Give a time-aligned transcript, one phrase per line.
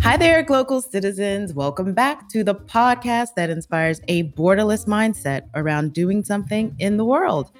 [0.00, 1.54] Hi there, global citizens.
[1.54, 7.04] Welcome back to the podcast that inspires a borderless mindset around doing something in the
[7.04, 7.50] world.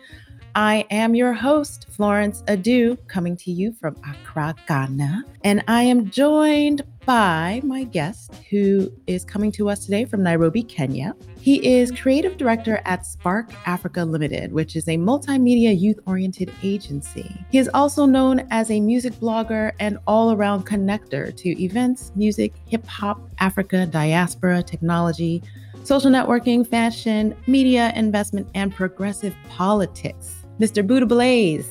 [0.57, 5.25] I am your host, Florence Adu, coming to you from Accra, Ghana.
[5.43, 10.63] And I am joined by my guest who is coming to us today from Nairobi,
[10.63, 11.17] Kenya.
[11.41, 17.35] He is creative director at Spark Africa Limited, which is a multimedia youth oriented agency.
[17.51, 22.55] He is also known as a music blogger and all around connector to events, music,
[22.67, 25.43] hip hop, Africa, diaspora, technology,
[25.83, 30.44] social networking, fashion, media, investment, and progressive politics.
[30.61, 30.87] Mr.
[30.87, 31.69] Buddha Blaze,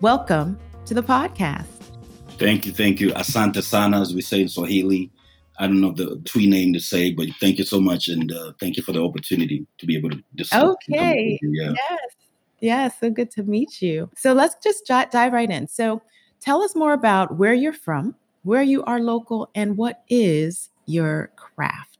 [0.00, 1.66] welcome to the podcast.
[2.38, 3.10] Thank you, thank you.
[3.10, 5.12] Asante sana, as we say in Swahili.
[5.60, 8.52] I don't know the Twi name to say, but thank you so much, and uh,
[8.58, 10.74] thank you for the opportunity to be able to discuss.
[10.90, 11.38] Okay.
[11.40, 11.72] Yeah.
[11.88, 12.00] Yes.
[12.60, 12.88] Yeah.
[12.88, 14.10] So good to meet you.
[14.16, 15.68] So let's just j- dive right in.
[15.68, 16.02] So
[16.40, 21.30] tell us more about where you're from, where you are local, and what is your
[21.36, 21.95] craft.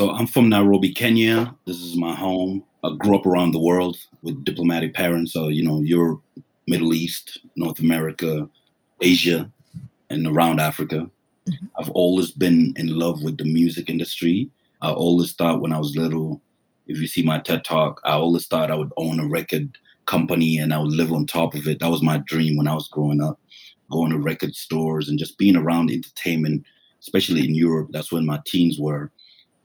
[0.00, 1.54] So I'm from Nairobi, Kenya.
[1.66, 2.64] This is my home.
[2.82, 5.34] I grew up around the world with diplomatic parents.
[5.34, 6.22] So, you know, Europe,
[6.66, 8.48] Middle East, North America,
[9.02, 9.52] Asia,
[10.08, 11.10] and around Africa.
[11.46, 11.66] Mm-hmm.
[11.78, 14.48] I've always been in love with the music industry.
[14.80, 16.40] I always thought when I was little,
[16.86, 20.56] if you see my TED talk, I always thought I would own a record company
[20.56, 21.78] and I would live on top of it.
[21.78, 23.38] That was my dream when I was growing up,
[23.90, 26.64] going to record stores and just being around entertainment,
[27.02, 27.90] especially in Europe.
[27.92, 29.12] That's when my teens were.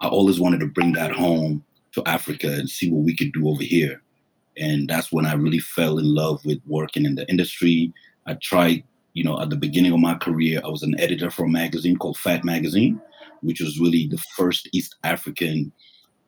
[0.05, 3.49] I always wanted to bring that home to Africa and see what we could do
[3.49, 4.03] over here.
[4.55, 7.91] And that's when I really fell in love with working in the industry.
[8.27, 11.45] I tried, you know, at the beginning of my career, I was an editor for
[11.45, 13.01] a magazine called Fat Magazine,
[13.41, 15.71] which was really the first East African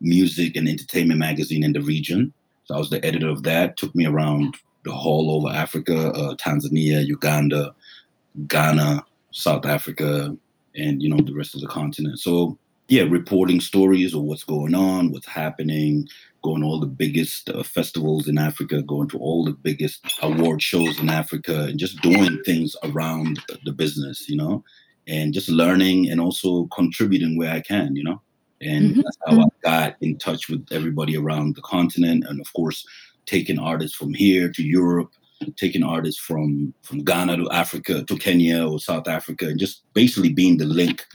[0.01, 2.33] music and entertainment magazine in the region.
[2.63, 3.77] So I was the editor of that.
[3.77, 7.75] Took me around the whole over Africa, uh, Tanzania, Uganda,
[8.47, 10.35] Ghana, South Africa,
[10.75, 12.19] and you know the rest of the continent.
[12.19, 16.07] So yeah, reporting stories of what's going on, what's happening,
[16.41, 20.61] going to all the biggest uh, festivals in Africa, going to all the biggest award
[20.61, 24.63] shows in Africa, and just doing things around the business, you know,
[25.07, 28.21] and just learning and also contributing where I can, you know.
[28.61, 29.01] And mm-hmm.
[29.01, 29.69] that's how I mm-hmm.
[29.69, 32.85] got in touch with everybody around the continent, and of course,
[33.25, 35.11] taking artists from here to Europe,
[35.57, 40.31] taking artists from from Ghana to Africa to Kenya or South Africa, and just basically
[40.31, 41.05] being the link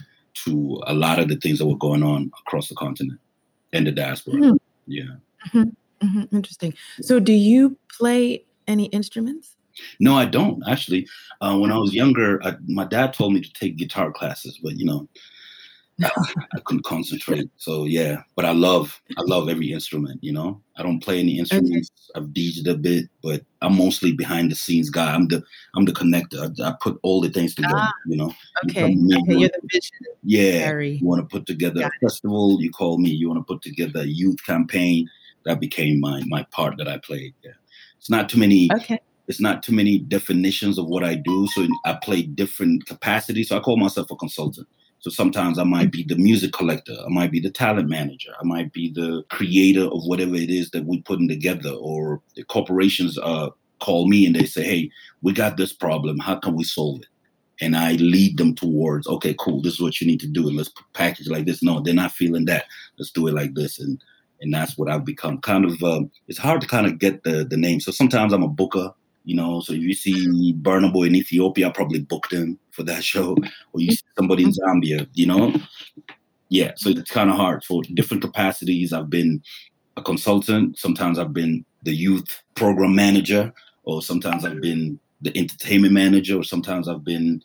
[0.45, 3.19] to a lot of the things that were going on across the continent
[3.71, 4.35] and the diaspora.
[4.35, 4.55] Mm-hmm.
[4.87, 5.03] Yeah.
[5.47, 6.07] Mm-hmm.
[6.07, 6.35] Mm-hmm.
[6.35, 6.73] Interesting.
[7.01, 9.55] So, do you play any instruments?
[9.99, 11.07] No, I don't actually.
[11.41, 14.77] Uh, when I was younger, I, my dad told me to take guitar classes, but
[14.77, 15.07] you know,
[16.01, 17.49] I couldn't concentrate.
[17.57, 20.23] So yeah, but I love I love every instrument.
[20.23, 21.91] You know, I don't play any instruments.
[22.15, 22.25] Okay.
[22.25, 25.13] I've DJed a bit, but I'm mostly behind the scenes guy.
[25.13, 25.43] I'm the
[25.75, 26.59] I'm the connector.
[26.59, 27.75] I, I put all the things together.
[27.77, 28.33] Ah, you know.
[28.65, 28.89] Okay.
[28.89, 29.39] You okay.
[29.39, 29.97] You're the vision.
[30.23, 30.77] Yeah.
[30.79, 32.61] You want to put together Got a festival?
[32.61, 33.09] You call me.
[33.09, 35.07] You want to put together a youth campaign?
[35.45, 37.35] That became my my part that I played.
[37.43, 37.51] Yeah.
[37.97, 38.69] It's not too many.
[38.73, 41.47] Okay it's not too many definitions of what I do.
[41.47, 43.47] So I play different capacities.
[43.47, 44.67] So I call myself a consultant.
[45.03, 48.45] So sometimes I might be the music collector, I might be the talent manager, I
[48.45, 53.17] might be the creator of whatever it is that we're putting together, or the corporations
[53.17, 53.49] uh,
[53.81, 54.89] call me and they say, hey,
[55.21, 56.19] we got this problem.
[56.19, 57.07] How can we solve it?
[57.59, 60.47] And I lead them towards, okay, cool, this is what you need to do.
[60.47, 61.61] And let's package like this.
[61.61, 62.63] No, they're not feeling that.
[62.97, 63.79] Let's do it like this.
[63.79, 64.01] And
[64.39, 65.39] and that's what I've become.
[65.39, 67.81] Kind of, um, it's hard to kind of get the the name.
[67.81, 68.93] So sometimes I'm a booker
[69.23, 72.83] you know, so if you see Burna Boy in Ethiopia, I probably booked him for
[72.83, 73.35] that show.
[73.73, 75.53] Or you see somebody in Zambia, you know?
[76.49, 77.63] Yeah, so it's kind of hard.
[77.63, 79.41] For different capacities, I've been
[79.97, 80.77] a consultant.
[80.77, 83.53] Sometimes I've been the youth program manager,
[83.83, 87.41] or sometimes I've been the entertainment manager, or sometimes I've been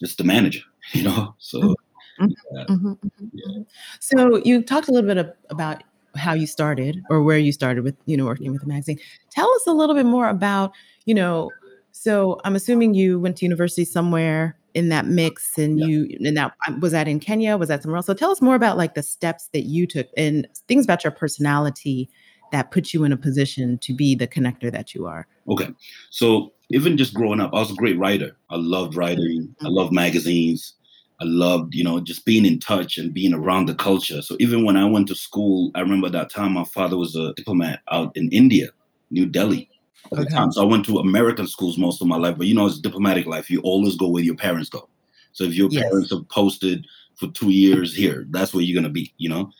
[0.00, 0.62] just the manager,
[0.92, 1.34] you know?
[1.38, 2.26] So, mm-hmm.
[2.52, 2.64] yeah.
[2.64, 2.92] Mm-hmm.
[2.92, 3.26] mm-hmm.
[3.32, 3.62] Yeah.
[4.00, 5.82] So you talked a little bit about
[6.16, 8.98] how you started or where you started with, you know, working with the magazine.
[9.30, 10.72] Tell us a little bit more about
[11.06, 11.50] you know,
[11.92, 15.86] so I'm assuming you went to university somewhere in that mix and yeah.
[15.86, 17.56] you and that um, was that in Kenya?
[17.56, 18.06] Was that somewhere else?
[18.06, 21.10] So tell us more about like the steps that you took and things about your
[21.10, 22.08] personality
[22.52, 25.26] that put you in a position to be the connector that you are.
[25.48, 25.68] Okay.
[26.10, 28.36] So even just growing up I was a great writer.
[28.50, 29.48] I loved writing.
[29.48, 29.66] Mm-hmm.
[29.66, 30.74] I loved magazines
[31.20, 34.64] I loved you know just being in touch and being around the culture so even
[34.64, 38.16] when I went to school I remember that time my father was a diplomat out
[38.16, 38.70] in India
[39.10, 39.68] New Delhi
[40.06, 40.24] at okay.
[40.24, 40.52] the time.
[40.52, 43.26] So I went to American schools most of my life, but you know, it's diplomatic
[43.26, 43.50] life.
[43.50, 44.88] You always go where your parents go.
[45.32, 45.82] So if your yes.
[45.82, 46.86] parents have posted
[47.16, 49.50] for two years here, that's where you're gonna be, you know?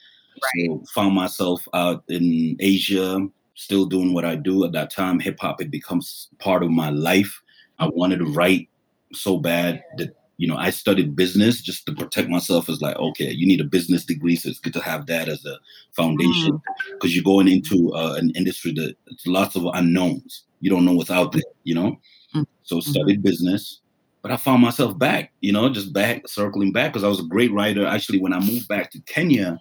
[0.43, 0.67] Right.
[0.67, 4.65] So found myself out in Asia, still doing what I do.
[4.65, 6.01] At that time, hip hop had become
[6.39, 7.43] part of my life.
[7.79, 8.69] I wanted to write
[9.13, 12.71] so bad that you know I studied business just to protect myself.
[12.71, 15.45] As like, okay, you need a business degree, so it's good to have that as
[15.45, 15.59] a
[15.93, 17.15] foundation because mm.
[17.15, 20.45] you're going into uh, an industry that it's lots of unknowns.
[20.61, 22.01] You don't know what's out there, you know.
[22.35, 22.47] Mm.
[22.63, 22.91] So mm-hmm.
[22.91, 23.81] studied business,
[24.23, 27.25] but I found myself back, you know, just back circling back because I was a
[27.25, 27.87] great writer.
[27.87, 29.61] Actually, when I moved back to Kenya,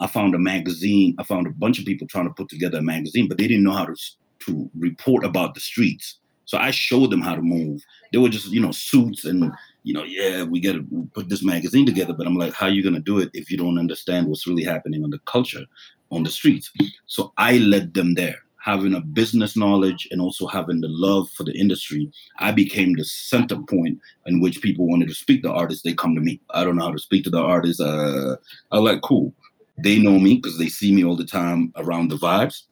[0.00, 1.16] I found a magazine.
[1.18, 3.64] I found a bunch of people trying to put together a magazine, but they didn't
[3.64, 3.96] know how to
[4.40, 6.16] to report about the streets.
[6.44, 7.80] So I showed them how to move.
[8.12, 9.52] They were just, you know, suits and,
[9.82, 12.12] you know, yeah, we got to put this magazine together.
[12.12, 14.46] But I'm like, how are you going to do it if you don't understand what's
[14.46, 15.64] really happening on the culture
[16.10, 16.70] on the streets?
[17.06, 18.36] So I led them there.
[18.62, 23.04] Having a business knowledge and also having the love for the industry, I became the
[23.04, 25.82] center point in which people wanted to speak to artists.
[25.82, 26.40] They come to me.
[26.50, 27.80] I don't know how to speak to the artists.
[27.80, 28.36] Uh,
[28.70, 29.32] I like cool.
[29.78, 32.64] They know me because they see me all the time around the vibes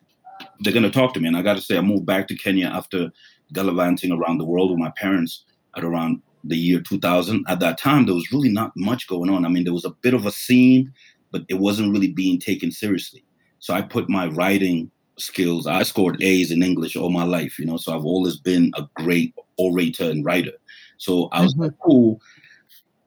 [0.61, 1.29] they're going to talk to me.
[1.29, 3.11] And I got to say, I moved back to Kenya after
[3.53, 5.45] gallivanting around the world with my parents
[5.77, 7.45] at around the year 2000.
[7.49, 9.45] At that time, there was really not much going on.
[9.45, 10.93] I mean, there was a bit of a scene,
[11.31, 13.25] but it wasn't really being taken seriously.
[13.59, 15.67] So I put my writing skills.
[15.67, 17.77] I scored A's in English all my life, you know.
[17.77, 20.53] So I've always been a great orator and writer.
[20.99, 21.65] So I was mm-hmm.
[21.65, 22.21] like, cool.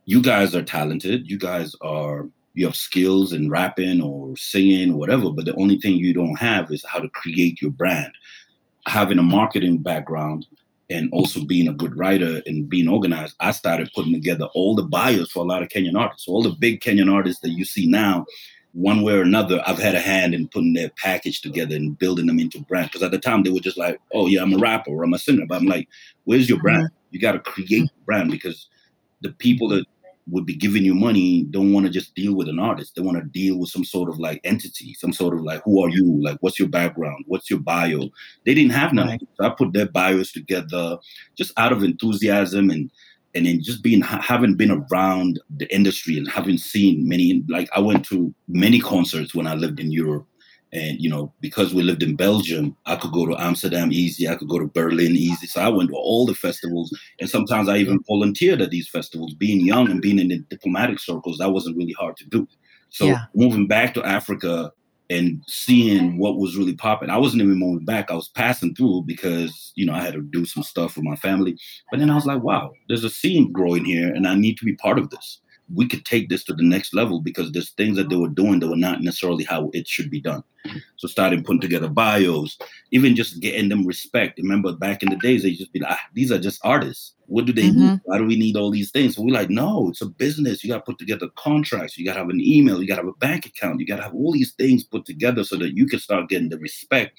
[0.05, 1.29] You guys are talented.
[1.29, 5.79] You guys are you have skills in rapping or singing or whatever, but the only
[5.79, 8.11] thing you don't have is how to create your brand.
[8.87, 10.47] Having a marketing background
[10.91, 14.83] and also being a good writer and being organized, I started putting together all the
[14.83, 16.25] bios for a lot of Kenyan artists.
[16.25, 18.25] So all the big Kenyan artists that you see now,
[18.73, 22.27] one way or another, I've had a hand in putting their package together and building
[22.27, 22.88] them into brand.
[22.88, 25.13] Because at the time they were just like, oh yeah, I'm a rapper or I'm
[25.13, 25.45] a singer.
[25.47, 25.88] But I'm like,
[26.25, 26.85] where's your brand?
[26.85, 26.95] Mm-hmm.
[27.11, 28.67] You got to create brand because
[29.21, 29.85] the people that
[30.31, 32.95] would be giving you money don't want to just deal with an artist.
[32.95, 35.83] They want to deal with some sort of like entity, some sort of like, who
[35.83, 36.21] are you?
[36.23, 37.25] Like, what's your background?
[37.27, 38.09] What's your bio?
[38.45, 39.07] They didn't have none.
[39.07, 39.21] Right.
[39.35, 40.97] So I put their bios together
[41.37, 42.89] just out of enthusiasm and
[43.33, 47.79] and then just being having been around the industry and having seen many like I
[47.79, 50.27] went to many concerts when I lived in Europe
[50.73, 54.27] and you know, because we lived in Belgium, I could go to Amsterdam easy.
[54.27, 55.47] I could go to Berlin easy.
[55.47, 59.33] So I went to all the festivals, and sometimes I even volunteered at these festivals.
[59.33, 62.47] Being young and being in the diplomatic circles, that wasn't really hard to do.
[62.89, 63.25] So yeah.
[63.35, 64.71] moving back to Africa
[65.09, 68.09] and seeing what was really popping, I wasn't even moving back.
[68.09, 71.17] I was passing through because you know I had to do some stuff for my
[71.17, 71.57] family.
[71.89, 74.65] But then I was like, wow, there's a scene growing here, and I need to
[74.65, 75.41] be part of this
[75.73, 78.59] we could take this to the next level because there's things that they were doing
[78.59, 80.44] that were not necessarily how it should be done.
[80.97, 82.57] So starting putting together bios,
[82.91, 84.38] even just getting them respect.
[84.38, 87.15] Remember back in the days, they just be like, ah, these are just artists.
[87.25, 87.79] What do they mm-hmm.
[87.79, 88.00] need?
[88.03, 89.15] Why do we need all these things?
[89.15, 90.63] So we're like, no, it's a business.
[90.63, 91.97] You got to put together contracts.
[91.97, 92.81] You got to have an email.
[92.81, 93.79] You got to have a bank account.
[93.79, 96.50] You got to have all these things put together so that you can start getting
[96.50, 97.17] the respect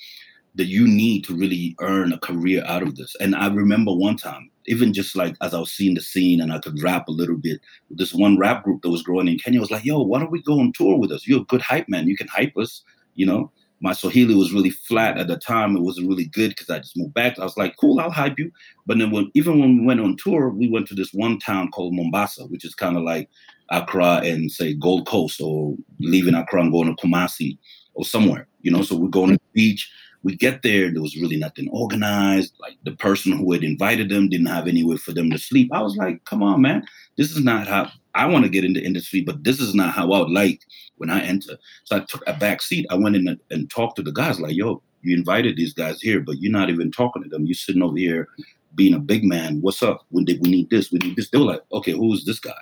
[0.54, 3.14] that you need to really earn a career out of this.
[3.20, 6.52] And I remember one time, even just like as I was seeing the scene and
[6.52, 7.60] I could rap a little bit,
[7.90, 10.42] this one rap group that was growing in Kenya was like, yo, why don't we
[10.42, 11.26] go on tour with us?
[11.26, 12.06] You're a good hype man.
[12.06, 12.82] You can hype us,
[13.14, 13.50] you know?
[13.80, 15.76] My Swahili was really flat at the time.
[15.76, 17.36] It wasn't really good because I just moved back.
[17.36, 18.52] I was like, cool, I'll hype you.
[18.86, 21.72] But then when even when we went on tour, we went to this one town
[21.72, 23.28] called Mombasa, which is kind of like
[23.70, 27.58] Accra and say Gold Coast or leaving Accra and going to Kumasi
[27.94, 28.82] or somewhere, you know.
[28.82, 29.90] So we're going to the beach
[30.22, 32.54] we get there, there was really nothing organized.
[32.60, 35.70] Like the person who had invited them didn't have anywhere for them to sleep.
[35.72, 36.86] I was like, come on, man.
[37.16, 40.12] This is not how I want to get into industry, but this is not how
[40.12, 40.60] I would like
[40.96, 41.58] when I enter.
[41.84, 42.86] So I took a back seat.
[42.90, 46.20] I went in and, talked to the guys like, yo, you invited these guys here,
[46.20, 47.46] but you're not even talking to them.
[47.46, 48.28] You're sitting over here
[48.74, 49.60] being a big man.
[49.60, 50.06] What's up?
[50.10, 50.92] When did we need this?
[50.92, 51.30] We need this.
[51.30, 52.52] They were like, okay, who's this guy?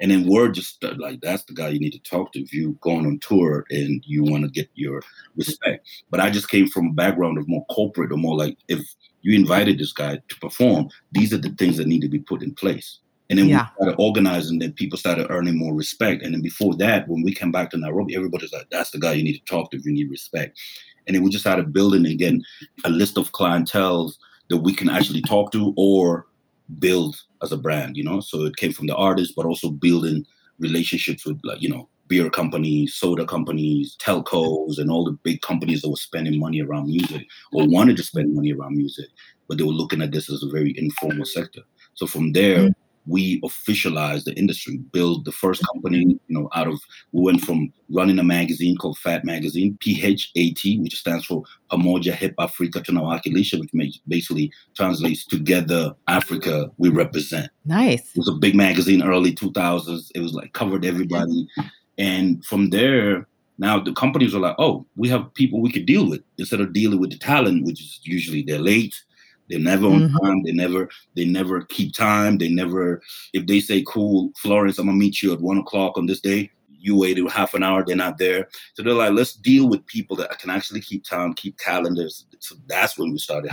[0.00, 2.52] And then word just started, like that's the guy you need to talk to if
[2.52, 5.02] you're going on tour and you want to get your
[5.36, 5.86] respect.
[6.10, 8.80] But I just came from a background of more corporate or more like if
[9.22, 12.42] you invited this guy to perform, these are the things that need to be put
[12.42, 12.98] in place.
[13.28, 13.68] And then yeah.
[13.78, 16.22] we started organizing, then people started earning more respect.
[16.24, 19.12] And then before that, when we came back to Nairobi, everybody's like, that's the guy
[19.12, 20.58] you need to talk to if you need respect.
[21.06, 22.42] And then we just started building again
[22.84, 24.14] a list of clientels
[24.48, 26.26] that we can actually talk to or
[26.78, 28.20] build as a brand, you know.
[28.20, 30.26] So it came from the artist, but also building
[30.58, 35.82] relationships with like, you know, beer companies, soda companies, telcos, and all the big companies
[35.82, 39.06] that were spending money around music or wanted to spend money around music,
[39.48, 41.60] but they were looking at this as a very informal sector.
[41.94, 46.68] So from there, mm-hmm we officialized the industry, built the first company, you know, out
[46.68, 46.80] of,
[47.12, 52.34] we went from running a magazine called Fat Magazine, PHAT, which stands for Pamoja Hip
[52.38, 57.50] Africa Tunawakilisha, which basically translates Together Africa We Represent.
[57.64, 58.10] Nice.
[58.14, 60.10] It was a big magazine, early 2000s.
[60.14, 61.48] It was like covered everybody.
[61.98, 63.26] And from there,
[63.58, 66.72] now the companies are like, oh, we have people we could deal with instead of
[66.72, 68.94] dealing with the talent, which is usually they're late,
[69.50, 70.24] They're never on mm-hmm.
[70.24, 70.42] time.
[70.44, 72.38] They never they never keep time.
[72.38, 73.02] They never
[73.32, 76.50] if they say, "Cool, Florence, I'm gonna meet you at one o'clock on this day."
[76.78, 77.84] You waited half an hour.
[77.84, 78.48] They're not there.
[78.72, 82.24] So they're like, let's deal with people that can actually keep time, keep calendars.
[82.38, 83.50] So that's when we started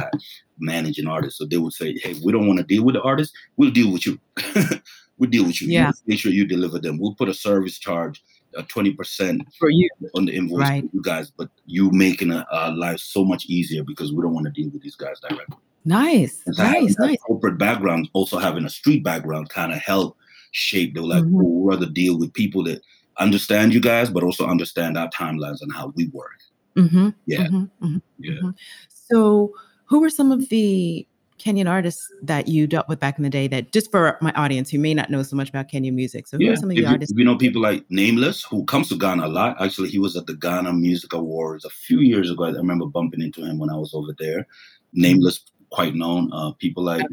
[0.59, 1.37] managing artists.
[1.37, 3.33] So they would say, "Hey, we don't want to deal with the artist.
[3.57, 4.19] We'll deal with you.
[5.17, 5.67] we'll deal with you.
[5.67, 5.91] Yeah.
[6.05, 6.99] Make sure you deliver them.
[6.99, 8.23] We'll put a service charge."
[8.55, 10.83] Uh, a 20% for you on the invoice right.
[10.83, 14.45] for you guys, but you making our life so much easier because we don't want
[14.45, 15.57] to deal with these guys directly.
[15.85, 17.17] Nice, nice, nice.
[17.25, 20.17] Corporate background, also having a street background, kind of help
[20.51, 20.93] shape.
[20.93, 21.35] They were like, mm-hmm.
[21.35, 22.81] we'll rather deal with people that
[23.17, 26.39] understand you guys, but also understand our timelines and how we work.
[26.75, 28.33] Mm-hmm, yeah, mm-hmm, mm-hmm, yeah.
[28.33, 28.49] Mm-hmm.
[28.89, 29.53] So,
[29.85, 31.07] who were some of the
[31.39, 34.69] Kenyan artists that you dealt with back in the day that just for my audience
[34.69, 36.27] who may not know so much about Kenyan music.
[36.27, 36.51] So who yeah.
[36.51, 37.13] are some of the if artists?
[37.15, 39.61] You, you know people like Nameless, who comes to Ghana a lot.
[39.61, 42.45] Actually, he was at the Ghana Music Awards a few years ago.
[42.45, 44.47] I remember bumping into him when I was over there.
[44.93, 46.31] Nameless quite known.
[46.33, 47.05] Uh, people like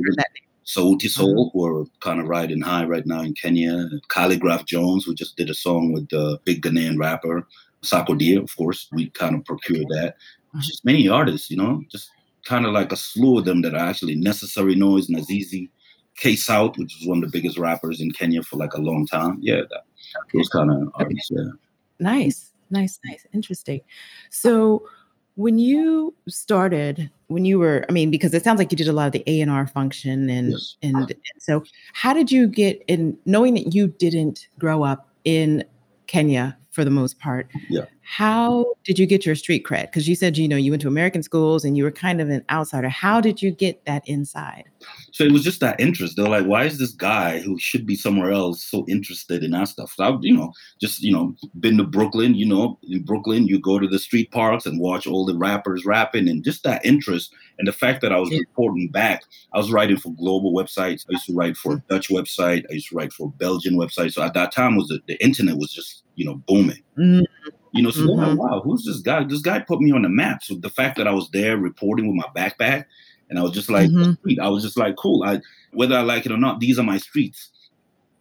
[0.65, 1.59] Sauti Sol, mm-hmm.
[1.59, 3.89] who are kind of riding high right now in Kenya.
[4.09, 7.47] Khaligraph Jones, who just did a song with the big Ghanaian rapper.
[7.83, 10.15] Sarkodie, of course, we kind of procured that.
[10.17, 10.61] Mm-hmm.
[10.61, 12.11] Just many artists, you know, just
[12.45, 15.69] kind of like a slew of them that are actually Necessary Noise, Nazizi,
[16.17, 19.07] K South, which was one of the biggest rappers in Kenya for like a long
[19.07, 19.39] time.
[19.41, 19.85] Yeah, that,
[20.33, 21.31] those kind of artists.
[21.31, 21.45] Yeah.
[21.99, 23.81] Nice, nice, nice, interesting.
[24.31, 24.89] So,
[25.37, 28.93] when you started, when you were, I mean, because it sounds like you did a
[28.93, 30.77] lot of the A and R function, and, yes.
[30.83, 33.19] and and so how did you get in?
[33.27, 35.65] Knowing that you didn't grow up in
[36.07, 37.87] Kenya for the most part, yeah.
[38.07, 39.85] How did you get your street cred?
[39.87, 42.29] Because you said you know you went to American schools and you were kind of
[42.29, 42.91] an outsider.
[42.91, 44.65] How did you get that inside?
[45.13, 46.17] So it was just that interest.
[46.17, 49.69] They're like, why is this guy who should be somewhere else so interested in that
[49.69, 49.95] stuff?
[49.97, 52.35] So I, you know, just you know, been to Brooklyn.
[52.35, 55.87] You know, in Brooklyn, you go to the street parks and watch all the rappers
[55.87, 58.41] rapping, and just that interest and the fact that I was yeah.
[58.41, 59.25] reporting back.
[59.55, 61.07] I was writing for global websites.
[61.09, 62.65] I used to write for a Dutch website.
[62.71, 64.13] I used to write for a Belgian website.
[64.13, 66.83] So at that time, was the, the internet was just you know booming.
[66.99, 67.23] Mm-hmm.
[67.73, 68.37] You know, so mm-hmm.
[68.37, 69.25] wow, who's this guy?
[69.25, 70.45] This guy put me on the map.
[70.45, 72.85] So the fact that I was there reporting with my backpack,
[73.29, 74.41] and I was just like, mm-hmm.
[74.41, 75.25] I was just like, cool.
[75.25, 75.41] I
[75.73, 77.51] whether I like it or not, these are my streets.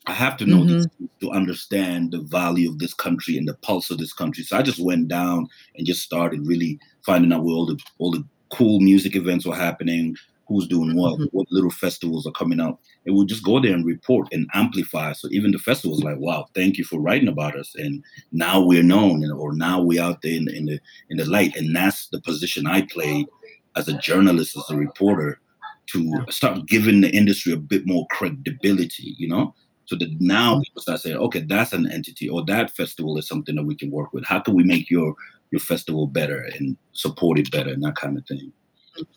[0.06, 0.80] I have to know mm-hmm.
[0.80, 0.88] these
[1.22, 4.44] to understand the value of this country and the pulse of this country.
[4.44, 8.12] So I just went down and just started really finding out where all the all
[8.12, 10.16] the cool music events were happening,
[10.48, 11.26] who's doing what, mm-hmm.
[11.32, 12.80] what little festivals are coming out.
[13.06, 15.14] And we'll just go there and report and amplify.
[15.14, 17.74] So even the festivals like, wow, thank you for writing about us.
[17.76, 21.26] And now we're known and, or now we're out there in, in the in the
[21.26, 21.56] light.
[21.56, 23.28] And that's the position I played
[23.76, 25.40] as a journalist, as a reporter,
[25.88, 29.54] to start giving the industry a bit more credibility, you know?
[29.86, 30.62] So that now mm-hmm.
[30.62, 33.92] people start saying, okay, that's an entity or that festival is something that we can
[33.92, 34.26] work with.
[34.26, 35.16] How can we make your
[35.52, 38.52] your festival better and support it better and that kind of thing?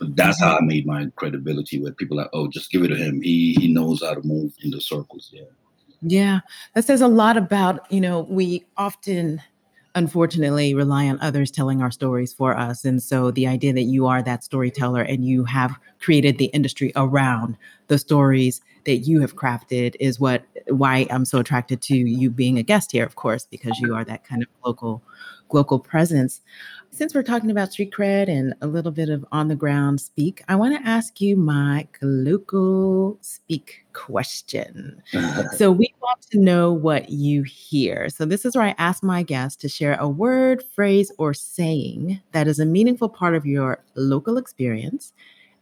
[0.01, 3.21] That's how I made my credibility with people like, oh, just give it to him.
[3.23, 5.31] He he knows how to move in the circles.
[5.33, 5.45] Yeah.
[6.03, 6.41] Yeah.
[6.75, 9.43] That says a lot about, you know, we often
[9.95, 12.85] unfortunately rely on others telling our stories for us.
[12.85, 16.93] And so the idea that you are that storyteller and you have created the industry
[16.95, 17.57] around
[17.89, 22.59] the stories that you have crafted is what why I'm so attracted to you being
[22.59, 25.03] a guest here, of course, because you are that kind of local
[25.53, 26.41] local presence.
[26.91, 30.43] Since we're talking about street cred and a little bit of on the ground speak,
[30.49, 35.03] I want to ask you my local speak question.
[35.57, 38.09] so, we want to know what you hear.
[38.09, 42.21] So, this is where I ask my guests to share a word, phrase, or saying
[42.33, 45.13] that is a meaningful part of your local experience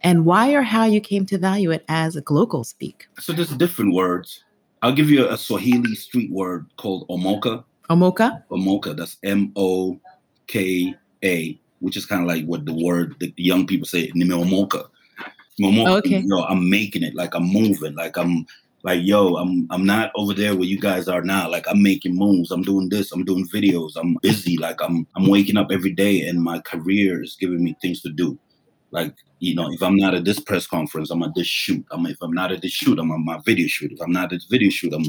[0.01, 3.07] and why or how you came to value it as a local speak.
[3.19, 4.43] So, there's different words.
[4.81, 7.63] I'll give you a Swahili street word called omoka.
[7.89, 8.43] Omoka?
[8.49, 8.95] Omoka.
[8.95, 9.99] That's M O
[10.47, 14.87] K A, which is kind of like what the word the young people say, Nimeomoka.
[15.61, 16.21] Momoka, oh, okay.
[16.25, 18.45] Yo, I'm making it, like I'm moving, like I'm
[18.83, 21.49] like, yo, I'm I'm not over there where you guys are now.
[21.49, 25.27] Like I'm making moves, I'm doing this, I'm doing videos, I'm busy, like I'm I'm
[25.27, 28.37] waking up every day and my career is giving me things to do.
[28.95, 31.85] Like, you know, if I'm not at this press conference, I'm at this shoot.
[31.91, 33.91] I'm if I'm not at this shoot, I'm on my video shoot.
[33.91, 35.03] If I'm not at this video shoot, I'm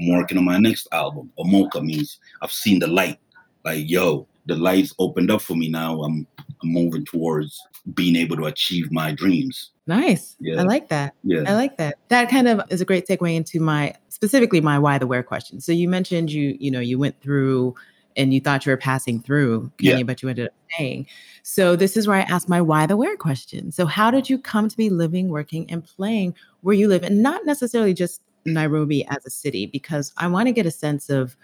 [0.00, 1.30] I'm working on my next album.
[1.38, 3.18] Omoka means I've seen the light.
[3.62, 6.02] Like, yo, the lights opened up for me now.
[6.02, 6.26] I'm
[6.62, 7.60] I'm moving towards
[7.92, 9.72] being able to achieve my dreams.
[9.86, 10.34] Nice.
[10.40, 10.60] Yeah.
[10.60, 11.14] I like that.
[11.22, 11.44] Yeah.
[11.46, 11.98] I like that.
[12.08, 15.60] That kind of is a great segue into my specifically my why the where question.
[15.60, 17.74] So you mentioned you, you know, you went through
[18.16, 20.02] and you thought you were passing through Kenya, yeah.
[20.02, 21.06] but you ended up staying.
[21.42, 23.70] So this is where I ask my why the where question.
[23.72, 27.22] So how did you come to be living, working, and playing where you live, and
[27.22, 29.66] not necessarily just Nairobi as a city?
[29.66, 31.36] Because I want to get a sense of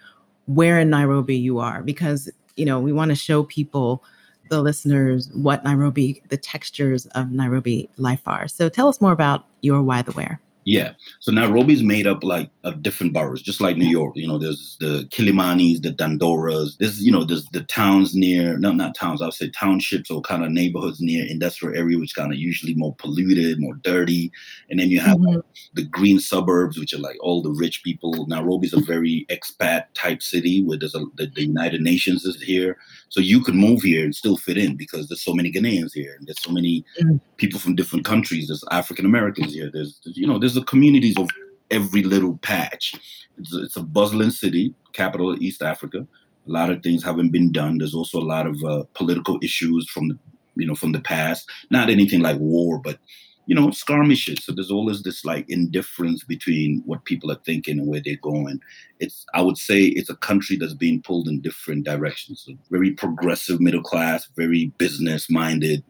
[0.47, 4.03] where in Nairobi you are, because you know we want to show people
[4.49, 8.49] the listeners what Nairobi, the textures of Nairobi life are.
[8.49, 10.41] So tell us more about your Why the Where.
[10.65, 10.93] Yeah.
[11.19, 14.15] So Nairobi is made up like of different boroughs, just like New York.
[14.17, 16.77] You know, there's the Kilimanis, the Dandoras.
[16.79, 20.21] There's, you know, there's the towns near, no, not towns, I would say townships or
[20.21, 24.31] kind of neighborhoods near industrial area, which kind of usually more polluted, more dirty.
[24.71, 25.41] And then you have mm-hmm.
[25.75, 28.27] the green suburbs, which are like all the rich people.
[28.29, 32.77] Nairobi's a very expat type city where there's a, the, the United Nations is here.
[33.13, 36.15] So you could move here and still fit in because there's so many Ghanaians here
[36.19, 37.19] and there's so many mm-hmm.
[37.37, 38.49] people from different countries.
[38.49, 39.71] There's African Americans here.
[39.71, 41.29] There's, you know, there's the communities of
[41.71, 42.95] every little patch.
[43.37, 46.07] It's a, it's a bustling city, capital of East Africa.
[46.49, 47.77] A lot of things haven't been done.
[47.77, 50.19] There's also a lot of uh, political issues from the,
[50.57, 51.51] you know, from the past.
[51.69, 52.99] Not anything like war, but
[53.47, 54.45] you know, skirmishes.
[54.45, 58.61] So there's always this like indifference between what people are thinking and where they're going.
[59.01, 62.45] It's, I would say, it's a country that's being pulled in different directions.
[62.47, 65.83] So very progressive middle class, very business minded,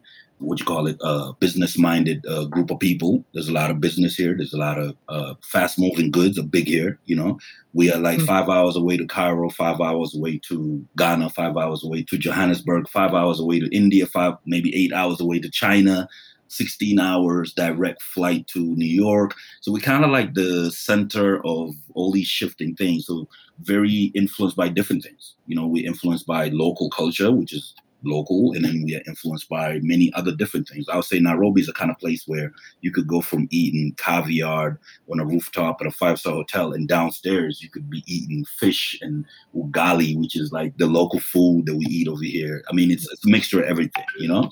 [0.43, 3.25] what you call it, uh, business-minded uh, group of people.
[3.33, 4.35] There's a lot of business here.
[4.37, 6.99] There's a lot of uh, fast-moving goods are big here.
[7.05, 7.39] You know,
[7.73, 8.27] we are like mm-hmm.
[8.27, 12.89] five hours away to Cairo, five hours away to Ghana, five hours away to Johannesburg,
[12.89, 16.09] five hours away to India, five maybe eight hours away to China.
[16.53, 19.35] 16 hours direct flight to New York.
[19.61, 23.07] So we kind of like the center of all these shifting things.
[23.07, 23.29] So
[23.61, 25.35] very influenced by different things.
[25.47, 29.49] You know, we're influenced by local culture, which is local, and then we are influenced
[29.49, 30.89] by many other different things.
[30.89, 33.95] I would say Nairobi is a kind of place where you could go from eating
[33.97, 34.81] caviar
[35.11, 38.99] on a rooftop at a five star hotel, and downstairs you could be eating fish
[39.03, 42.65] and ugali, which is like the local food that we eat over here.
[42.69, 44.51] I mean, it's, it's a mixture of everything, you know.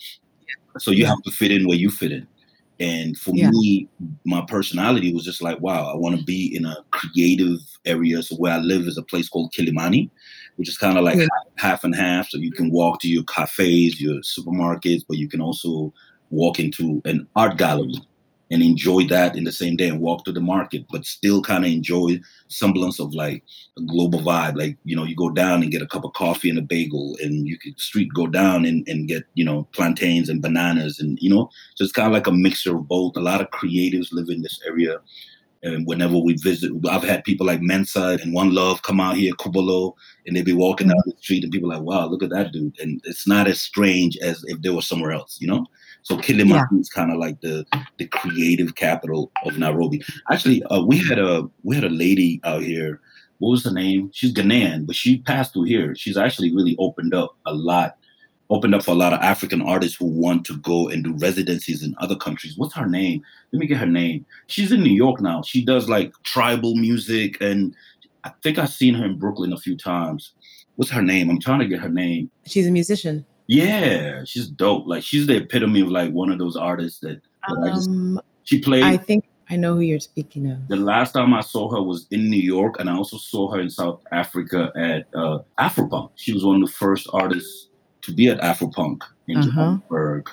[0.79, 2.27] So you have to fit in where you fit in.
[2.79, 3.51] And for yeah.
[3.51, 3.89] me,
[4.25, 8.23] my personality was just like, wow, I want to be in a creative area.
[8.23, 10.09] So where I live is a place called Kilimani,
[10.57, 11.27] which is kind of like yeah.
[11.57, 12.31] half and half.
[12.31, 15.93] So you can walk to your cafes, your supermarkets, but you can also
[16.31, 17.95] walk into an art gallery
[18.51, 21.65] and enjoy that in the same day and walk to the market, but still kind
[21.65, 23.45] of enjoy semblance of like
[23.79, 24.57] a global vibe.
[24.57, 27.17] Like, you know, you go down and get a cup of coffee and a bagel
[27.23, 31.17] and you could street go down and, and get, you know, plantains and bananas and,
[31.21, 33.17] you know, so it's kind of like a mixture of both.
[33.17, 34.99] A lot of creatives live in this area.
[35.63, 39.93] And whenever we visit, I've had people like Mensa and Wanlov come out here, Kubolor,
[40.27, 42.81] and they be walking down the street and people like, wow, look at that dude.
[42.81, 45.67] And it's not as strange as if they were somewhere else, you know?
[46.03, 46.79] So Kilimani yeah.
[46.79, 47.67] is kind of like the
[47.99, 50.03] the creative capital of Nairobi.
[50.31, 53.01] Actually, uh, we had a we had a lady out here.
[53.39, 54.11] What was her name?
[54.13, 55.95] She's Ghanaian, but she passed through here.
[55.95, 57.97] She's actually really opened up a lot
[58.51, 61.83] opened up for a lot of African artists who want to go and do residencies
[61.83, 62.59] in other countries.
[62.59, 63.23] What's her name?
[63.53, 64.27] Let me get her name.
[64.49, 65.43] She's in New York now.
[65.43, 67.75] She does like tribal music, and
[68.25, 70.33] I think I've seen her in Brooklyn a few times.
[70.77, 71.31] What's her name?
[71.31, 72.31] I'm trying to get her name.
[72.47, 73.25] She's a musician.
[73.51, 74.87] Yeah, she's dope.
[74.87, 77.91] Like she's the epitome of like one of those artists that, that um, I just,
[78.45, 78.85] she played.
[78.85, 80.69] I think I know who you're speaking of.
[80.69, 83.61] The last time I saw her was in New York, and I also saw her
[83.61, 86.13] in South Africa at uh, Afropunk.
[86.15, 87.71] She was one of the first artists
[88.03, 89.49] to be at Afropunk in uh-huh.
[89.49, 90.31] Johannesburg.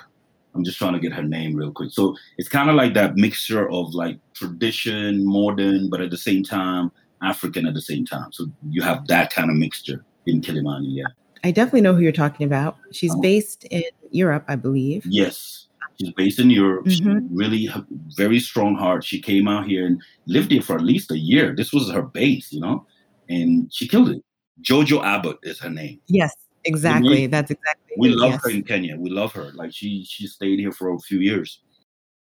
[0.54, 1.90] I'm just trying to get her name real quick.
[1.90, 6.44] So it's kind of like that mixture of like tradition, modern, but at the same
[6.44, 8.30] time, African at the same time.
[8.30, 11.06] So you have that kind of mixture in Kilimani, yeah.
[11.44, 12.76] I definitely know who you're talking about.
[12.92, 13.20] She's oh.
[13.20, 15.04] based in Europe, I believe.
[15.06, 15.66] Yes.
[16.00, 16.86] She's based in Europe.
[16.86, 17.18] Mm-hmm.
[17.18, 17.70] She really
[18.16, 19.04] very strong heart.
[19.04, 21.54] She came out here and lived here for at least a year.
[21.56, 22.86] This was her base, you know,
[23.28, 24.22] and she killed it.
[24.62, 26.00] Jojo Abot is her name.
[26.06, 26.34] Yes.
[26.64, 27.26] Exactly.
[27.26, 27.94] That's exactly.
[27.96, 28.40] We love yes.
[28.44, 28.96] her in Kenya.
[28.96, 29.50] We love her.
[29.54, 31.60] Like she she stayed here for a few years.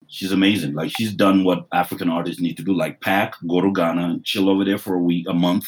[0.08, 0.74] She's amazing.
[0.74, 2.74] Like she's done what African artists need to do.
[2.74, 5.66] Like pack, go to Ghana, chill over there for a week, a month,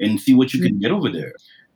[0.00, 0.68] and see what you mm-hmm.
[0.68, 1.32] can get over there,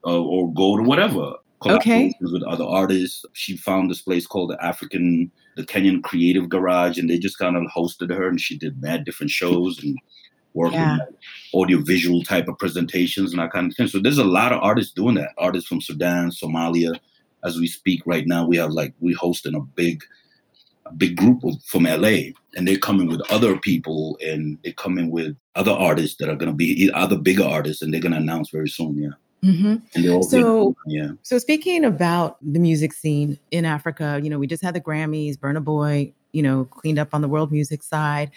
[0.06, 1.34] uh, or go to whatever.
[1.64, 2.14] Okay.
[2.20, 7.10] With other artists, she found this place called the African, the Kenyan Creative Garage, and
[7.10, 9.98] they just kind of hosted her, and she did mad different shows and
[10.54, 10.98] working yeah.
[11.54, 13.88] audio visual type of presentations and that kind of thing.
[13.88, 15.30] So there's a lot of artists doing that.
[15.38, 16.98] Artists from Sudan, Somalia.
[17.44, 20.02] As we speak right now, we have like we hosting a big
[20.86, 25.10] a big group of, from LA and they're coming with other people and they're coming
[25.10, 28.18] with other artists that are going to be other bigger artists and they're going to
[28.18, 28.96] announce very soon.
[28.96, 29.10] Yeah.
[29.44, 30.22] Mm-hmm.
[30.22, 31.10] so, yeah.
[31.22, 35.36] So speaking about the music scene in Africa, you know, we just had the Grammys.
[35.36, 38.30] Burna Boy, you know, cleaned up on the world music side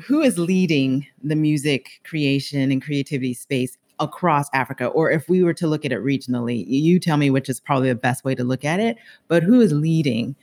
[0.00, 4.86] who is leading the music creation and creativity space across Africa?
[4.86, 7.88] Or if we were to look at it regionally, you tell me which is probably
[7.88, 10.36] the best way to look at it, but who is leading?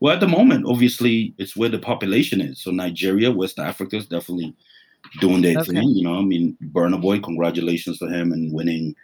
[0.00, 2.60] Well, at the moment, obviously, it's where the population is.
[2.60, 4.54] So Nigeria, West Africa is definitely
[5.20, 5.72] doing their okay.
[5.72, 5.88] thing.
[5.90, 8.94] You know, I mean, Burna Boy, congratulations to him and winning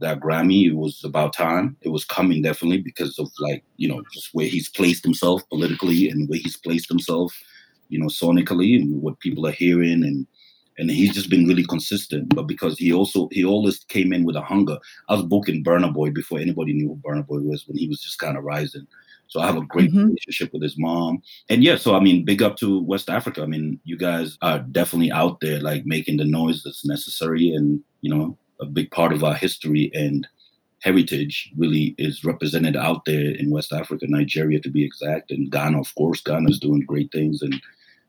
[0.00, 0.66] that Grammy.
[0.66, 1.76] It was about time.
[1.82, 6.08] It was coming definitely because of like, you know, just where he's placed himself politically
[6.08, 7.34] and where he's placed himself,
[7.88, 10.26] you know, sonically and what people are hearing and
[10.78, 12.34] and he's just been really consistent.
[12.34, 14.78] But because he also he always came in with a hunger.
[15.08, 18.00] I was booking Burna Boy before anybody knew who Burna Boy was when he was
[18.00, 18.86] just kind of rising.
[19.32, 20.08] So I have a great mm-hmm.
[20.08, 21.22] relationship with his mom.
[21.48, 23.42] And yeah, so I mean, big up to West Africa.
[23.42, 27.80] I mean, you guys are definitely out there like making the noise that's necessary and,
[28.02, 30.28] you know, a big part of our history and
[30.80, 35.80] heritage really is represented out there in West Africa, Nigeria to be exact, and Ghana,
[35.80, 36.20] of course.
[36.20, 37.58] Ghana is doing great things and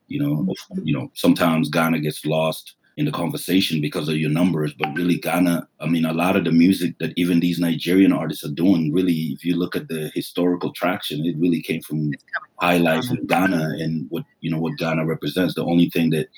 [0.08, 4.72] you know, you know, sometimes Ghana gets lost in the conversation because of your numbers,
[4.78, 8.44] but really Ghana, I mean, a lot of the music that even these Nigerian artists
[8.44, 12.12] are doing, really, if you look at the historical traction, it really came from
[12.60, 15.54] highlights in Ghana and what you know what Ghana represents.
[15.54, 16.28] The only thing that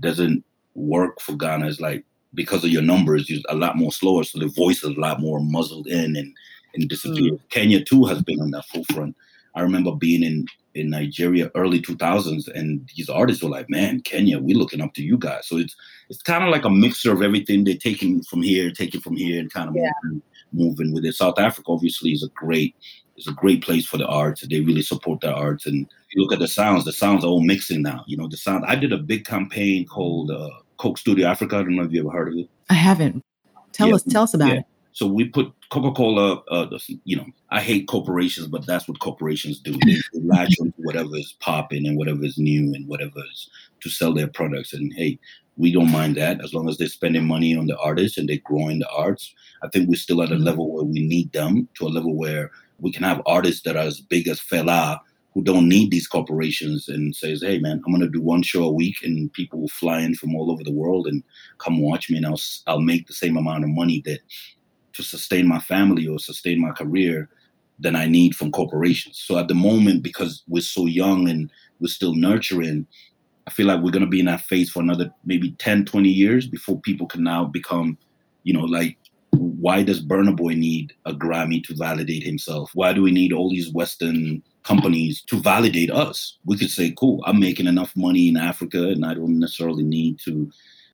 [0.00, 0.44] doesn't
[0.74, 4.38] work for Ghana is like because of your numbers, you're a lot more slower, so
[4.38, 6.34] the voice is a lot more muzzled in and
[6.74, 7.34] and disappeared.
[7.34, 7.50] Mm.
[7.50, 9.16] Kenya too has been on that forefront.
[9.54, 14.38] I remember being in in Nigeria early 2000s, and these artists were like, "Man, Kenya,
[14.38, 15.74] we're looking up to you guys." So it's
[16.08, 17.64] it's kind of like a mixture of everything.
[17.64, 19.90] They're taking from here, taking from here, and kind of yeah.
[20.04, 21.14] moving, moving with it.
[21.14, 22.74] South Africa obviously is a great
[23.16, 24.46] is a great place for the arts.
[24.46, 26.84] They really support the arts, and you look at the sounds.
[26.84, 28.04] The sounds are all mixing now.
[28.06, 28.64] You know, the sound.
[28.66, 31.56] I did a big campaign called uh, Coke Studio Africa.
[31.56, 32.48] I don't know if you ever heard of it.
[32.68, 33.24] I haven't.
[33.72, 33.94] Tell yeah.
[33.94, 34.02] us.
[34.04, 34.60] Tell us about yeah.
[34.60, 34.64] it.
[35.00, 36.42] So we put Coca Cola.
[36.50, 39.72] Uh, you know, I hate corporations, but that's what corporations do.
[39.86, 43.48] They, they latch on whatever is popping and whatever is new and whatever is
[43.80, 44.74] to sell their products.
[44.74, 45.18] And hey,
[45.56, 48.44] we don't mind that as long as they're spending money on the artists and they're
[48.44, 49.34] growing the arts.
[49.62, 50.44] I think we're still at a mm-hmm.
[50.44, 53.86] level where we need them to a level where we can have artists that are
[53.86, 54.98] as big as Fela
[55.32, 58.72] who don't need these corporations and says, "Hey, man, I'm gonna do one show a
[58.72, 61.22] week, and people will fly in from all over the world and
[61.56, 64.20] come watch me, and I'll I'll make the same amount of money that
[64.94, 67.28] to sustain my family or sustain my career
[67.78, 69.18] than I need from corporations.
[69.18, 71.50] So at the moment, because we're so young and
[71.80, 72.86] we're still nurturing,
[73.46, 76.08] I feel like we're going to be in that phase for another maybe 10, 20
[76.08, 77.96] years before people can now become,
[78.44, 78.96] you know, like,
[79.32, 82.70] why does Burna Boy need a Grammy to validate himself?
[82.74, 86.36] Why do we need all these Western companies to validate us?
[86.44, 90.18] We could say, cool, I'm making enough money in Africa and I don't necessarily need
[90.24, 90.50] to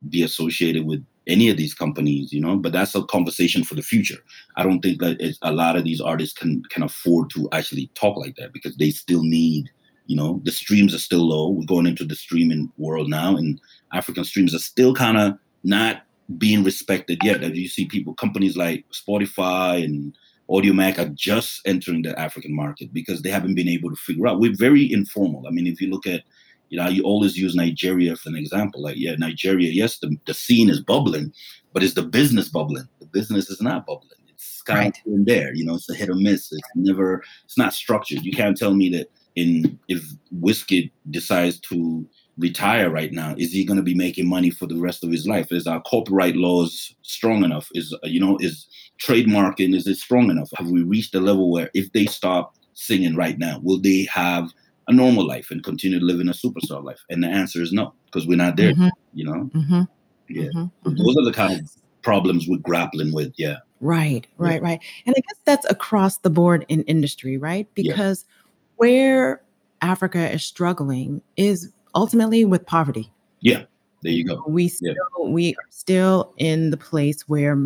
[0.09, 2.57] be associated with any of these companies, you know.
[2.57, 4.19] But that's a conversation for the future.
[4.57, 8.17] I don't think that a lot of these artists can can afford to actually talk
[8.17, 9.71] like that because they still need,
[10.07, 11.51] you know, the streams are still low.
[11.51, 13.61] We're going into the streaming world now, and
[13.93, 16.03] African streams are still kind of not
[16.39, 17.43] being respected yet.
[17.43, 20.17] As you see, people, companies like Spotify and
[20.51, 24.39] Audiomack are just entering the African market because they haven't been able to figure out.
[24.39, 25.47] We're very informal.
[25.47, 26.23] I mean, if you look at
[26.69, 28.83] you know, you always use Nigeria for an example.
[28.83, 31.33] Like, yeah, Nigeria, yes, the, the scene is bubbling,
[31.73, 32.89] but is the business bubbling?
[33.01, 34.11] The business is not bubbling.
[34.29, 35.01] It's kind right.
[35.07, 35.55] of in there.
[35.55, 36.53] You know, it's a hit or miss.
[36.53, 38.25] It's never, it's not structured.
[38.25, 40.03] You can't tell me that in if
[40.41, 42.07] Wizkid decides to
[42.39, 45.27] retire right now, is he going to be making money for the rest of his
[45.27, 45.53] life?
[45.53, 47.69] Is our copyright laws strong enough?
[47.75, 48.67] Is you know, is
[48.99, 50.51] trademarking is it strong enough?
[50.57, 54.53] Have we reached a level where if they stop singing right now, will they have
[54.89, 57.05] a normal life and continue living a superstar life?
[57.11, 58.73] And the answer is no, because we're not there.
[58.73, 58.89] Mm-hmm.
[59.15, 59.51] You know.
[59.55, 59.83] Mm-hmm.
[60.29, 60.43] Yeah.
[60.45, 60.59] Mm-hmm.
[60.59, 60.97] mm-hmm.
[60.97, 61.71] Those are the kind of
[62.03, 63.33] problems we're grappling with.
[63.37, 63.57] Yeah.
[63.81, 64.27] Right.
[64.39, 64.55] Right.
[64.55, 64.69] Yeah.
[64.69, 64.81] Right.
[65.07, 67.69] And I guess that's across the board in industry, right?
[67.75, 68.51] Because yeah.
[68.77, 69.43] where
[69.83, 73.11] Africa is struggling is ultimately with poverty.
[73.41, 73.65] Yeah.
[74.03, 74.43] There you go.
[74.47, 75.29] We still yeah.
[75.29, 77.59] we are still in the place where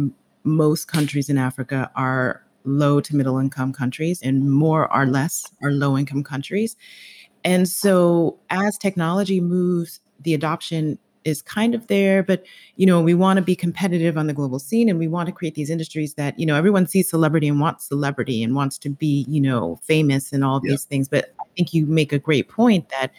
[0.45, 5.71] most countries in Africa are low to middle income countries and more or less are
[5.71, 6.77] low income countries.
[7.45, 12.45] And so as technology moves, the adoption is kind of there, but
[12.77, 15.33] you know, we want to be competitive on the global scene and we want to
[15.33, 18.91] create these industries that, you know, everyone sees celebrity and wants celebrity and wants to
[18.91, 20.71] be, you know, famous and all yeah.
[20.71, 21.09] these things.
[21.09, 23.13] But I think you make a great point that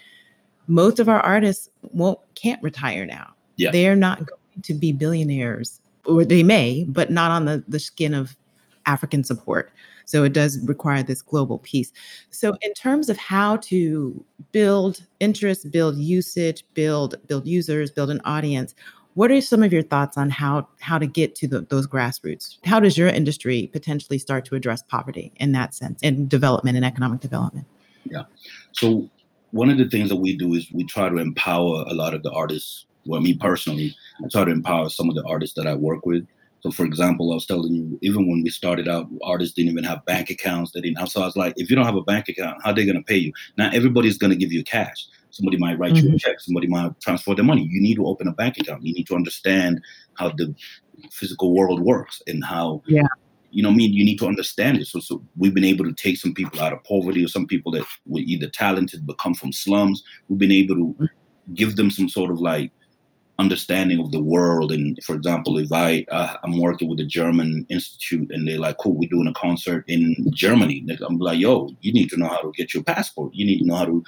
[0.67, 3.33] most of our artists won't can't retire now.
[3.57, 3.71] Yeah.
[3.71, 8.13] They're not going to be billionaires or they may, but not on the, the skin
[8.13, 8.35] of
[8.85, 9.71] African support.
[10.05, 11.91] So it does require this global piece.
[12.31, 18.21] So in terms of how to build interest, build usage, build build users, build an
[18.25, 18.75] audience,
[19.13, 22.57] what are some of your thoughts on how how to get to the, those grassroots?
[22.65, 26.85] How does your industry potentially start to address poverty in that sense, in development and
[26.85, 27.67] economic development?
[28.05, 28.23] Yeah.
[28.71, 29.09] So
[29.51, 32.23] one of the things that we do is we try to empower a lot of
[32.23, 32.85] the artists.
[33.05, 36.25] Well, me personally, I try to empower some of the artists that I work with
[36.61, 39.83] so, for example, I was telling you, even when we started out, artists didn't even
[39.83, 40.71] have bank accounts.
[40.71, 41.09] They didn't have.
[41.09, 42.97] So I was like, if you don't have a bank account, how are they going
[42.97, 43.33] to pay you?
[43.57, 45.07] Now everybody's going to give you cash.
[45.31, 46.05] Somebody might write mm-hmm.
[46.05, 46.17] you a mm-hmm.
[46.17, 46.39] check.
[46.39, 47.67] Somebody might transfer the money.
[47.69, 48.85] You need to open a bank account.
[48.85, 49.81] You need to understand
[50.15, 50.53] how the
[51.11, 53.07] physical world works and how yeah.
[53.49, 54.85] you know, I mean, you need to understand it.
[54.85, 57.71] So, so we've been able to take some people out of poverty, or some people
[57.71, 60.03] that were either talented but come from slums.
[60.27, 61.09] We've been able to mm.
[61.55, 62.71] give them some sort of like
[63.39, 64.71] understanding of the world.
[64.71, 68.77] And for example, if I uh, I'm working with a German institute and they're like,
[68.77, 72.41] "Cool, we're doing a concert in Germany," I'm like, "Yo, you need to know how
[72.41, 73.33] to get your passport.
[73.33, 74.03] You need to know how to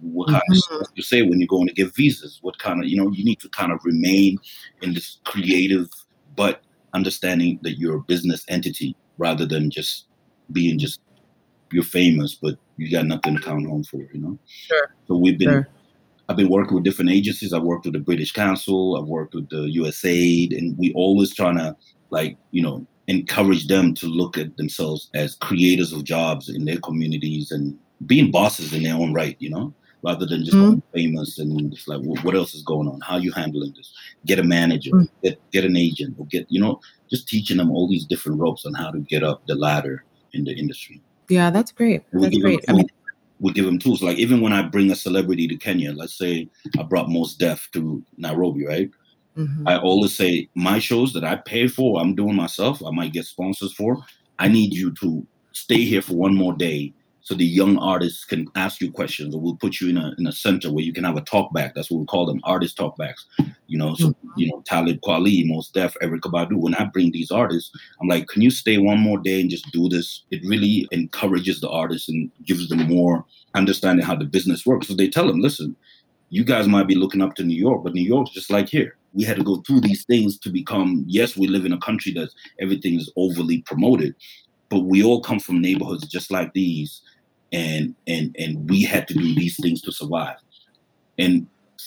[0.00, 0.52] what kind mm-hmm.
[0.52, 2.38] of stuff you say when you're going to get visas.
[2.42, 4.38] What kind of you know you need to kind of remain
[4.82, 5.88] in this creative
[6.36, 10.06] but understanding that you're a business entity rather than just
[10.52, 11.00] being just
[11.72, 14.06] you're famous but you got nothing to count home for.
[14.12, 14.38] You know.
[14.46, 14.94] Sure.
[15.08, 15.48] So we've been.
[15.48, 15.68] Sure
[16.28, 17.52] I've been working with different agencies.
[17.52, 18.96] I've worked with the British Council.
[18.96, 21.76] I've worked with the USAID, and we always trying to
[22.10, 26.80] like you know encourage them to look at themselves as creators of jobs in their
[26.80, 29.36] communities and being bosses in their own right.
[29.38, 30.80] You know, rather than just mm-hmm.
[30.92, 33.00] famous and just like what else is going on?
[33.00, 33.92] How are you handling this?
[34.24, 35.14] Get a manager, mm-hmm.
[35.22, 38.66] get get an agent, or get you know just teaching them all these different ropes
[38.66, 41.00] on how to get up the ladder in the industry.
[41.28, 42.02] Yeah, that's great.
[42.12, 42.64] That's great.
[42.68, 42.88] I mean,
[43.38, 44.02] we give them tools.
[44.02, 47.68] Like even when I bring a celebrity to Kenya, let's say I brought Mos Def
[47.72, 48.90] to Nairobi, right?
[49.36, 49.68] Mm-hmm.
[49.68, 52.82] I always say my shows that I pay for, I'm doing myself.
[52.84, 53.98] I might get sponsors for.
[54.38, 56.92] I need you to stay here for one more day
[57.26, 60.28] so the young artists can ask you questions or we'll put you in a in
[60.28, 61.74] a center where you can have a talk back.
[61.74, 63.26] That's what we call them artist talk backs.
[63.66, 64.28] You know so mm-hmm.
[64.36, 68.28] you know Talib Kweli Mos Def Erykah Badu when I bring these artists I'm like
[68.28, 70.22] can you stay one more day and just do this?
[70.30, 73.24] It really encourages the artists and gives them more
[73.56, 74.86] understanding how the business works.
[74.86, 75.74] So they tell them listen
[76.28, 78.96] you guys might be looking up to New York but New York's just like here.
[79.14, 82.12] We had to go through these things to become yes we live in a country
[82.12, 82.28] that
[82.60, 84.14] everything is overly promoted
[84.68, 87.02] but we all come from neighborhoods just like these
[87.52, 90.36] and and and we had to do these things to survive.
[91.18, 91.46] And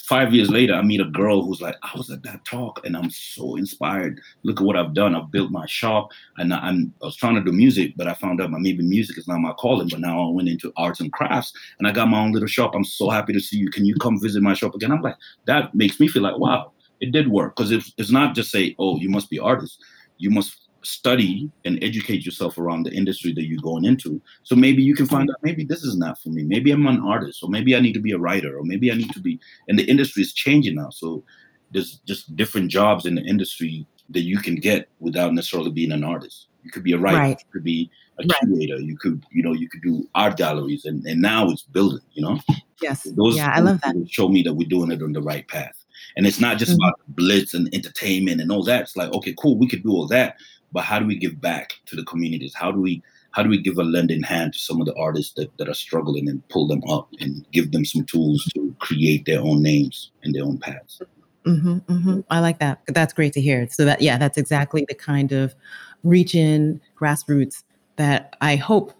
[0.09, 2.97] five years later, I meet a girl who's like, I was at that talk and
[2.97, 4.19] I'm so inspired.
[4.41, 5.13] Look at what I've done.
[5.13, 8.41] I've built my shop and I'm, I was trying to do music, but I found
[8.41, 9.87] out my maybe music is not my calling.
[9.87, 12.73] But now I went into arts and crafts and I got my own little shop.
[12.73, 13.69] I'm so happy to see you.
[13.69, 14.91] Can you come visit my shop again?
[14.91, 17.55] I'm like, that makes me feel like, wow, it did work.
[17.55, 19.77] Because it's, it's not just say, oh, you must be artists.
[20.17, 24.21] You must study and educate yourself around the industry that you're going into.
[24.43, 26.43] So maybe you can find out maybe this is not for me.
[26.43, 28.95] Maybe I'm an artist, or maybe I need to be a writer, or maybe I
[28.95, 29.39] need to be.
[29.67, 31.23] And the industry is changing now, so
[31.71, 36.03] there's just different jobs in the industry that you can get without necessarily being an
[36.03, 36.47] artist.
[36.63, 37.39] You could be a writer, right.
[37.39, 37.89] you could be
[38.19, 38.39] a right.
[38.41, 42.01] curator, you could, you know, you could do art galleries, and and now it's building.
[42.13, 42.39] You know,
[42.81, 43.95] yes, those yeah, I love that.
[44.09, 45.75] Show me that we're doing it on the right path.
[46.17, 46.83] And it's not just mm-hmm.
[46.83, 48.81] about blitz and entertainment and all that.
[48.81, 50.37] It's like, okay, cool, we could do all that,
[50.71, 52.53] but how do we give back to the communities?
[52.55, 53.01] How do we
[53.31, 55.75] how do we give a lending hand to some of the artists that, that are
[55.75, 60.11] struggling and pull them up and give them some tools to create their own names
[60.23, 60.99] and their own paths?
[61.45, 62.19] Mm-hmm, mm-hmm.
[62.29, 62.81] I like that.
[62.87, 63.67] That's great to hear.
[63.69, 65.55] So that yeah, that's exactly the kind of
[66.03, 67.63] reach in grassroots
[67.97, 68.93] that I hope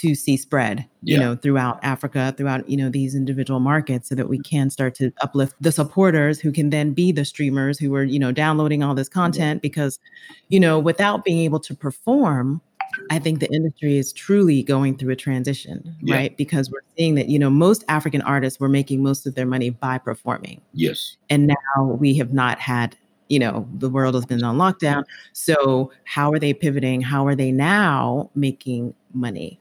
[0.00, 4.28] to see spread you know throughout africa throughout you know these individual markets so that
[4.28, 8.04] we can start to uplift the supporters who can then be the streamers who are
[8.04, 9.98] you know downloading all this content because
[10.48, 12.60] you know without being able to perform
[13.10, 16.16] i think the industry is truly going through a transition yeah.
[16.16, 16.36] right?
[16.36, 19.70] Because we're seeing that you know most african artists were making most of their money
[19.70, 20.60] by performing.
[20.72, 21.16] Yes.
[21.28, 22.96] And now we have not had
[23.28, 25.04] you know the world has been on lockdown.
[25.32, 27.00] So how are they pivoting?
[27.00, 29.59] How are they now making money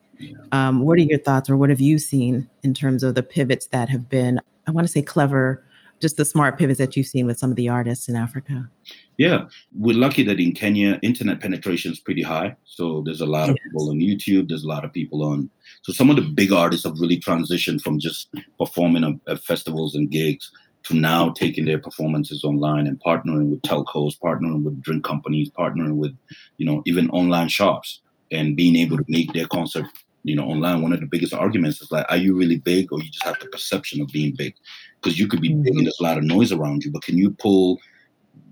[0.51, 3.67] um, what are your thoughts, or what have you seen in terms of the pivots
[3.67, 5.63] that have been, I want to say, clever,
[5.99, 8.69] just the smart pivots that you've seen with some of the artists in Africa?
[9.17, 12.55] Yeah, we're lucky that in Kenya, internet penetration is pretty high.
[12.63, 14.47] So there's a lot of people on YouTube.
[14.47, 15.49] There's a lot of people on.
[15.81, 20.09] So some of the big artists have really transitioned from just performing at festivals and
[20.09, 20.49] gigs
[20.83, 25.95] to now taking their performances online and partnering with telcos, partnering with drink companies, partnering
[25.97, 26.15] with,
[26.57, 27.99] you know, even online shops
[28.31, 29.85] and being able to make their concert
[30.23, 33.01] you know, online, one of the biggest arguments is like, are you really big or
[33.01, 34.55] you just have the perception of being big?
[35.01, 35.63] Because you could be mm-hmm.
[35.63, 37.79] big and there's a lot of noise around you, but can you pull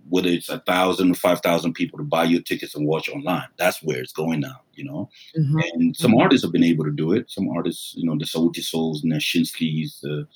[0.10, 3.48] whether it's a thousand or five thousand people to buy your tickets and watch online?
[3.58, 5.10] That's where it's going now, you know.
[5.38, 5.60] Mm-hmm.
[5.74, 6.22] And some mm-hmm.
[6.22, 7.30] artists have been able to do it.
[7.30, 10.28] Some artists, you know, the Sauti Sols and the Shinskys, the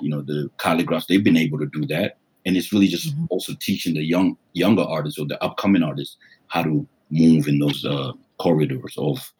[0.00, 2.18] you know, the Khaligraphs, they've been able to do that.
[2.44, 3.26] And it's really just mm-hmm.
[3.30, 6.16] also teaching the young younger artists or the upcoming artists
[6.48, 9.32] how to move in those uh, corridors of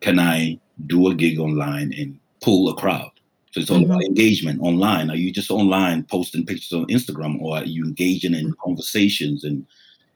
[0.00, 3.10] can I do a gig online and pull a crowd.
[3.52, 3.90] So it's all mm-hmm.
[3.90, 5.10] about engagement online.
[5.10, 8.60] Are you just online posting pictures on Instagram or are you engaging in mm-hmm.
[8.62, 9.66] conversations and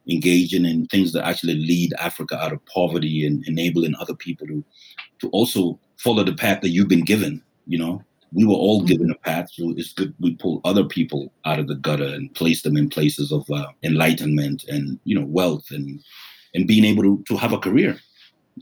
[0.09, 4.65] engaging in things that actually lead Africa out of poverty and enabling other people to
[5.21, 8.03] to also follow the path that you've been given, you know?
[8.33, 8.87] We were all mm-hmm.
[8.87, 12.33] given a path, so it's good we pull other people out of the gutter and
[12.35, 16.01] place them in places of uh, enlightenment and you know wealth and
[16.55, 17.99] and being able to, to have a career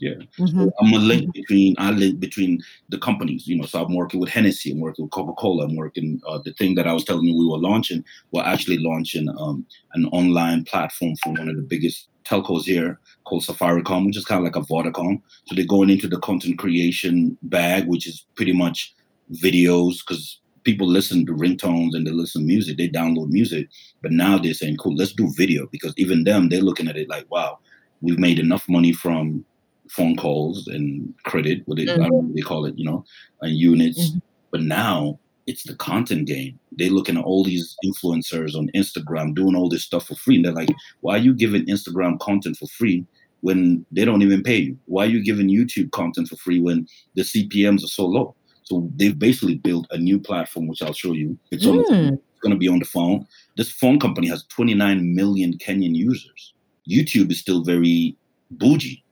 [0.01, 0.15] Yeah.
[0.39, 0.65] Mm-hmm.
[0.65, 3.67] So I'm a link between I link between the companies, you know.
[3.67, 6.87] So I'm working with Hennessy, I'm working with Coca-Cola, I'm working uh, the thing that
[6.87, 11.31] I was telling you we were launching, we're actually launching um, an online platform for
[11.31, 15.21] one of the biggest telcos here called Safaricom, which is kind of like a Vodacom.
[15.47, 18.95] So they're going into the content creation bag, which is pretty much
[19.43, 23.69] videos because people listen to ringtones and they listen to music, they download music.
[24.03, 27.09] But now they're saying, cool, let's do video because even them, they're looking at it
[27.09, 27.59] like, wow,
[28.01, 29.45] we've made enough money from
[29.91, 32.35] phone calls and credit, what they, mm-hmm.
[32.35, 33.05] they call it, you know,
[33.41, 34.11] and units.
[34.11, 34.19] Mm-hmm.
[34.51, 36.59] But now it's the content game.
[36.73, 40.37] They're looking at all these influencers on Instagram doing all this stuff for free.
[40.37, 40.69] And they're like,
[41.01, 43.07] why are you giving Instagram content for free
[43.41, 44.79] when they don't even pay you?
[44.87, 48.35] Why are you giving YouTube content for free when the CPMs are so low?
[48.65, 51.39] So they've basically built a new platform, which I'll show you.
[51.51, 52.13] It's, mm.
[52.13, 53.27] it's going to be on the phone.
[53.57, 56.53] This phone company has 29 million Kenyan users.
[56.89, 58.15] YouTube is still very
[58.51, 59.03] bougie.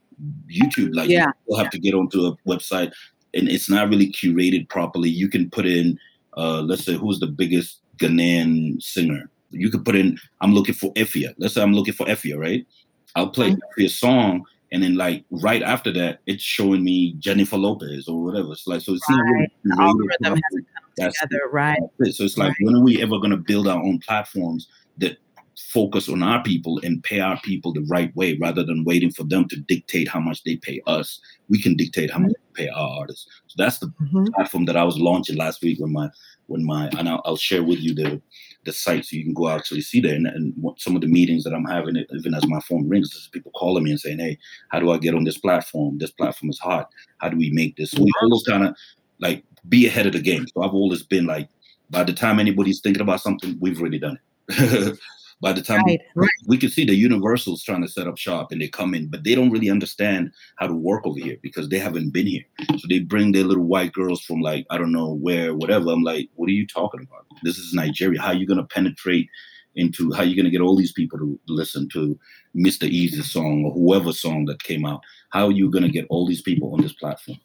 [0.49, 1.31] YouTube, like yeah.
[1.49, 2.93] you have to get onto a website
[3.35, 5.11] and it's not really curated properly.
[5.11, 5.99] You can put in,
[6.37, 9.31] uh, let's say, who's the biggest Ghanaian singer?
[9.51, 11.35] You could put in, I'm looking for Efya.
[11.39, 12.67] Let's say I'm looking for Efya, right?
[13.15, 13.81] I'll play mm-hmm.
[13.81, 18.53] Efya's song, and then like right after that, it's showing me Jennifer Lopez or whatever.
[18.53, 19.17] It's like so it's right.
[19.17, 21.79] not really the algorithm hasn't come together, right?
[22.11, 22.57] So it's like right.
[22.61, 25.19] when are we ever going to build our own platforms that
[25.59, 29.25] focus on our people and pay our people the right way rather than waiting for
[29.25, 31.19] them to dictate how much they pay us.
[31.49, 33.27] We can dictate how much we pay our artists.
[33.47, 34.27] So that's the mm-hmm.
[34.35, 36.11] platform that I was launching last week when my
[36.49, 38.21] when my and I'll, I'll, share with you the
[38.65, 41.43] the site so you can go actually see there and, and some of the meetings
[41.45, 44.39] that I'm having even as my phone rings people calling me and saying hey
[44.69, 45.99] how do I get on this platform?
[45.99, 46.89] This platform is hot.
[47.19, 47.93] How do we make this?
[47.93, 48.77] So we always kind of
[49.21, 50.47] like be ahead of the game.
[50.55, 51.49] So I've always been like
[51.91, 54.99] by the time anybody's thinking about something we've already done it
[55.41, 58.53] By the time right, we, we can see the Universal's trying to set up shop
[58.53, 61.69] and they come in, but they don't really understand how to work over here because
[61.69, 62.45] they haven't been here.
[62.79, 65.91] So they bring their little white girls from like I don't know where, whatever.
[65.91, 67.27] I'm like, what are you talking about?
[67.43, 68.21] This is Nigeria.
[68.21, 69.29] How are you gonna penetrate
[69.75, 72.19] into how you're gonna get all these people to listen to
[72.57, 72.91] Mr.
[72.91, 75.01] Eazi's song or whoever song that came out?
[75.31, 77.39] How are you gonna get all these people on this platform?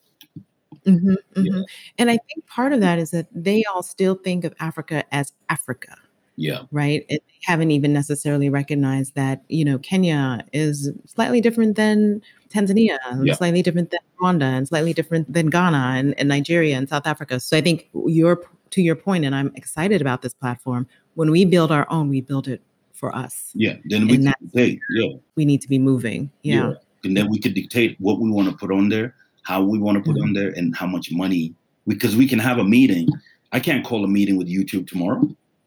[0.86, 1.44] Mm-hmm, mm-hmm.
[1.44, 1.64] Yeah.
[1.98, 5.34] And I think part of that is that they all still think of Africa as
[5.50, 5.98] Africa.
[6.42, 6.64] Yeah.
[6.72, 7.06] Right.
[7.08, 12.98] It, they haven't even necessarily recognized that, you know, Kenya is slightly different than Tanzania,
[13.24, 13.34] yeah.
[13.36, 17.40] slightly different than Rwanda, and slightly different than Ghana and, and Nigeria and South Africa.
[17.40, 20.88] So I think you're to your point, and I'm excited about this platform.
[21.16, 22.62] When we build our own, we build it
[22.94, 23.52] for us.
[23.54, 23.76] Yeah.
[23.86, 24.80] Then we dictate.
[24.92, 25.10] Yeah.
[25.36, 26.32] We need to be moving.
[26.42, 26.70] Yeah.
[26.70, 26.74] yeah.
[27.04, 29.98] And then we could dictate what we want to put on there, how we want
[29.98, 30.30] to put mm-hmm.
[30.30, 31.54] on there, and how much money.
[31.88, 33.10] Because we can have a meeting.
[33.52, 35.22] I can't call a meeting with YouTube tomorrow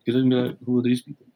[0.05, 1.27] because they're be like, who are these people?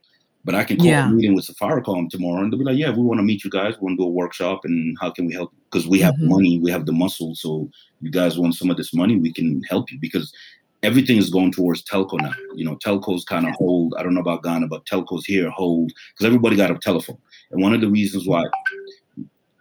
[0.44, 1.08] But I can call yeah.
[1.08, 3.50] a meeting with Safaricom tomorrow and they'll be like, yeah, we want to meet you
[3.50, 3.74] guys.
[3.74, 5.52] We want to do a workshop and how can we help?
[5.70, 6.28] Because we have mm-hmm.
[6.30, 7.34] money, we have the muscle.
[7.34, 7.68] So
[8.00, 10.32] you guys want some of this money, we can help you because
[10.82, 12.32] everything is going towards telco now.
[12.54, 15.92] You know, telcos kind of hold, I don't know about Ghana, but telcos here hold
[16.14, 17.18] because everybody got a telephone.
[17.50, 18.44] And one of the reasons why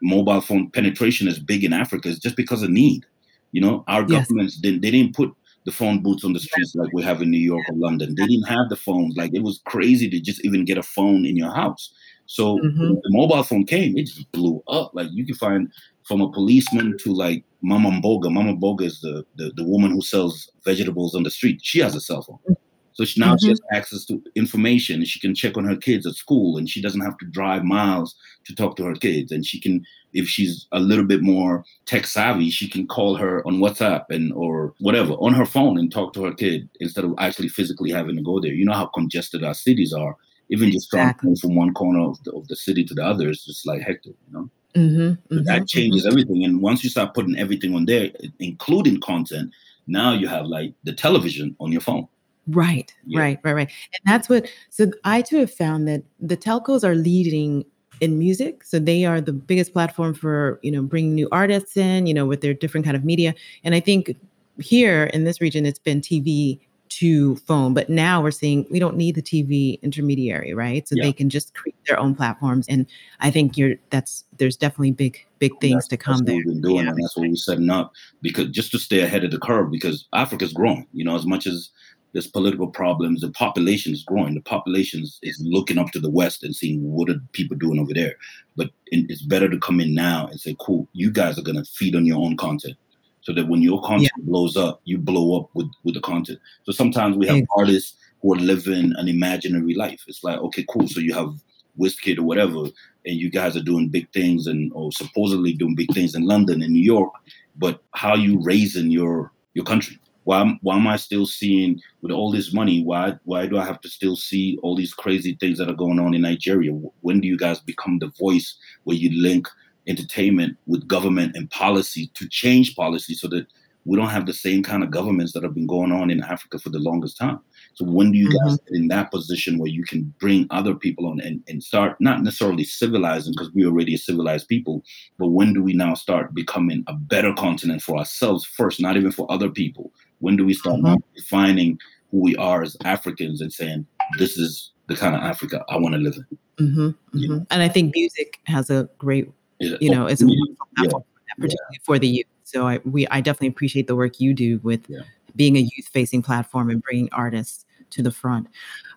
[0.01, 3.05] mobile phone penetration is big in Africa is just because of need.
[3.51, 4.27] You know, our yes.
[4.27, 5.33] governments didn't they didn't put
[5.67, 8.15] the phone booths on the streets like we have in New York or London.
[8.15, 9.17] They didn't have the phones.
[9.17, 11.93] Like it was crazy to just even get a phone in your house.
[12.25, 12.93] So mm-hmm.
[12.93, 14.91] the mobile phone came, it just blew up.
[14.93, 15.69] Like you can find
[16.05, 18.31] from a policeman to like Mama Mboga.
[18.31, 21.59] Mama Mboga is the, the, the woman who sells vegetables on the street.
[21.61, 22.55] She has a cell phone.
[22.97, 23.45] So she, now mm-hmm.
[23.45, 26.81] she has access to information she can check on her kids at school and she
[26.81, 29.31] doesn't have to drive miles to talk to her kids.
[29.31, 33.45] And she can, if she's a little bit more tech savvy, she can call her
[33.45, 37.13] on WhatsApp and or whatever on her phone and talk to her kid instead of
[37.19, 38.51] actually physically having to go there.
[38.51, 40.15] You know how congested our cities are.
[40.49, 41.35] Even just exactly.
[41.35, 44.15] from one corner of the, of the city to the other is just like hectic,
[44.27, 44.49] you know?
[44.75, 46.11] Mm-hmm, mm-hmm, that changes mm-hmm.
[46.11, 46.43] everything.
[46.45, 49.51] And once you start putting everything on there, including content,
[49.87, 52.07] now you have like the television on your phone.
[52.49, 53.19] Right, yeah.
[53.19, 53.71] right, right, right.
[53.93, 57.65] And that's what, so I too have found that the telcos are leading
[57.99, 58.63] in music.
[58.63, 62.25] So they are the biggest platform for, you know, bringing new artists in, you know,
[62.25, 63.33] with their different kind of media.
[63.63, 64.15] And I think
[64.59, 66.59] here in this region, it's been TV
[66.89, 70.87] to phone, but now we're seeing we don't need the TV intermediary, right?
[70.87, 71.03] So yeah.
[71.03, 72.65] they can just create their own platforms.
[72.69, 72.85] And
[73.19, 76.35] I think you're that's there's definitely big, big things that's, to come there.
[76.37, 76.91] We've been doing, yeah.
[76.91, 80.07] and that's what we're setting up because just to stay ahead of the curve, because
[80.13, 81.69] Africa's growing, you know, as much as
[82.13, 83.21] there's political problems.
[83.21, 84.33] The population is growing.
[84.33, 87.93] The population is looking up to the West and seeing what are people doing over
[87.93, 88.15] there.
[88.55, 91.69] But it's better to come in now and say, cool, you guys are going to
[91.71, 92.75] feed on your own content.
[93.21, 94.23] So that when your content yeah.
[94.25, 96.39] blows up, you blow up with, with the content.
[96.63, 100.01] So sometimes we have artists who are living an imaginary life.
[100.07, 100.87] It's like, okay, cool.
[100.87, 101.33] So you have
[101.77, 102.63] Wizkid or whatever,
[103.05, 106.61] and you guys are doing big things and or supposedly doing big things in London
[106.61, 107.11] and New York,
[107.57, 109.99] but how are you raising your your country?
[110.27, 112.83] Why, why am I still seeing with all this money?
[112.83, 115.99] Why why do I have to still see all these crazy things that are going
[115.99, 116.73] on in Nigeria?
[116.99, 119.47] When do you guys become the voice where you link
[119.87, 123.47] entertainment with government and policy to change policy so that
[123.85, 126.59] we don't have the same kind of governments that have been going on in Africa
[126.59, 127.39] for the longest time?
[127.75, 128.49] So when do you mm-hmm.
[128.49, 131.95] guys get in that position where you can bring other people on and, and start
[132.01, 134.83] not necessarily civilizing because we're already a civilized people,
[135.17, 139.13] but when do we now start becoming a better continent for ourselves first, not even
[139.13, 139.93] for other people?
[140.19, 140.95] When do we start mm-hmm.
[141.15, 141.79] defining
[142.11, 143.85] who we are as Africans and saying,
[144.17, 146.67] this is the kind of Africa I want to live in?
[146.67, 147.37] Mm-hmm, mm-hmm.
[147.49, 149.77] And I think music has a great, yeah.
[149.79, 151.03] you know, it's a wonderful platform,
[151.35, 151.79] particularly yeah.
[151.83, 152.27] for the youth.
[152.43, 154.89] So I, we, I definitely appreciate the work you do with
[155.35, 158.47] being a youth facing platform and bringing artists to the front.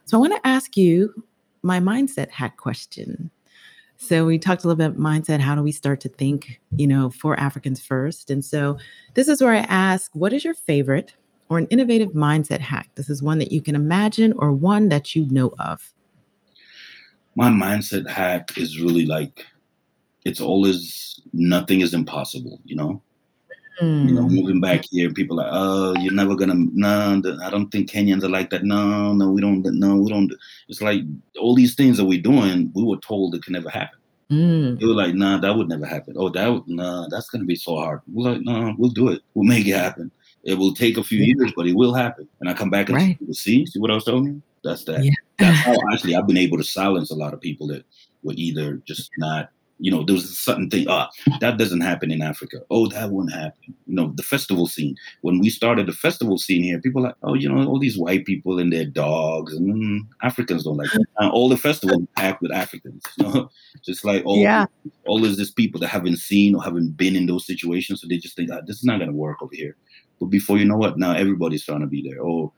[0.05, 1.25] So I want to ask you
[1.63, 3.31] my mindset hack question.
[4.03, 5.41] So we talked a little bit mindset.
[5.41, 8.31] How do we start to think, you know, for Africans first?
[8.31, 8.79] And so
[9.13, 11.15] this is where I ask, what is your favorite
[11.51, 12.89] or an innovative mindset hack?
[12.95, 15.93] This is one that you can imagine or one that you know of.
[17.37, 19.45] My mindset hack is really like
[20.25, 23.03] it's always nothing is impossible, you know?
[23.81, 24.09] Mm.
[24.09, 24.35] You know, hmm.
[24.35, 26.55] moving back here, people are like, oh, you're never gonna.
[26.55, 28.65] No, I don't think Kenyans are like that.
[28.65, 29.65] No, no, we don't.
[29.65, 30.33] No, we don't.
[30.69, 31.03] It's like
[31.41, 33.99] all these things that we're doing, we were told it can never happen.
[34.31, 34.79] Mm.
[34.79, 36.15] They were like, nah, that would never happen.
[36.17, 38.01] Oh, that would, nah, that's gonna be so hard.
[38.13, 39.23] We're like, no, nah, we'll do it.
[39.35, 40.11] We'll make it happen.
[40.45, 42.29] It will take a few years, but it will happen.
[42.41, 43.19] And I come back and right.
[43.33, 44.43] see, see what I was telling you?
[44.63, 45.05] That's that.
[45.05, 45.13] Yeah.
[45.39, 47.85] That's how actually I've been able to silence a lot of people that
[48.23, 49.51] were either just not
[49.81, 51.09] you know, there was a certain thing, ah,
[51.41, 52.61] that doesn't happen in Africa.
[52.71, 53.75] Oh, that wouldn't happen.
[53.87, 54.95] You know, the festival scene.
[55.23, 58.27] When we started the festival scene here, people like, oh, you know, all these white
[58.27, 61.31] people and their dogs, and mm, Africans don't like that.
[61.31, 63.51] all the festivals packed with Africans, you know,
[63.85, 64.67] just like all, yeah.
[65.07, 68.19] all of these people that haven't seen or haven't been in those situations, so they
[68.19, 69.77] just think, ah, this is not going to work over here.
[70.21, 72.21] But before you know what, now everybody's trying to be there.
[72.21, 72.53] Or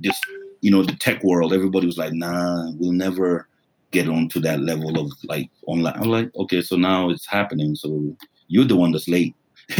[0.00, 0.22] just,
[0.60, 3.48] you know, the tech world, everybody was like, nah, we'll never
[3.90, 5.94] get onto that level of like online.
[5.94, 7.74] I'm like, okay, so now it's happening.
[7.74, 8.16] So
[8.48, 9.34] you're the one that's late.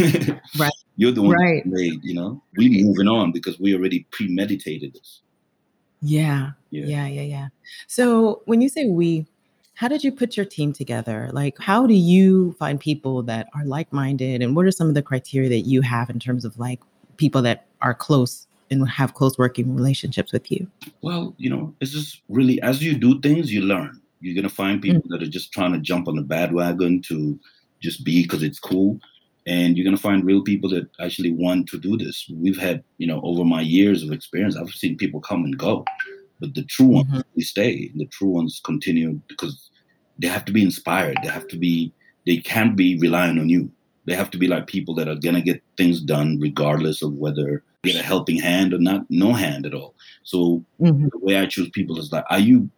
[0.57, 0.71] right.
[0.95, 1.63] You're the one right.
[1.63, 2.41] that's late, you know?
[2.57, 5.21] We moving on because we already premeditated this.
[6.01, 6.51] Yeah.
[6.71, 6.85] Yeah.
[6.85, 7.07] Yeah.
[7.07, 7.21] Yeah.
[7.21, 7.47] Yeah.
[7.87, 9.25] So when you say we,
[9.75, 11.29] how did you put your team together?
[11.33, 14.41] Like, how do you find people that are like minded?
[14.41, 16.79] And what are some of the criteria that you have in terms of like
[17.17, 20.67] people that are close and have close working relationships with you?
[21.01, 24.01] Well, you know, it's just really as you do things, you learn.
[24.19, 25.11] You're gonna find people mm-hmm.
[25.11, 27.39] that are just trying to jump on the bandwagon to
[27.81, 28.99] just be because it's cool.
[29.45, 32.29] And you're gonna find real people that actually want to do this.
[32.33, 35.85] We've had, you know, over my years of experience, I've seen people come and go.
[36.39, 37.41] But the true ones mm-hmm.
[37.41, 37.91] stay.
[37.95, 39.69] The true ones continue because
[40.19, 41.17] they have to be inspired.
[41.23, 41.93] They have to be
[42.25, 43.71] they can't be relying on you.
[44.05, 47.63] They have to be like people that are gonna get things done regardless of whether
[47.87, 49.95] get a helping hand or not no hand at all.
[50.23, 51.07] So mm-hmm.
[51.11, 52.69] the way I choose people is like, are you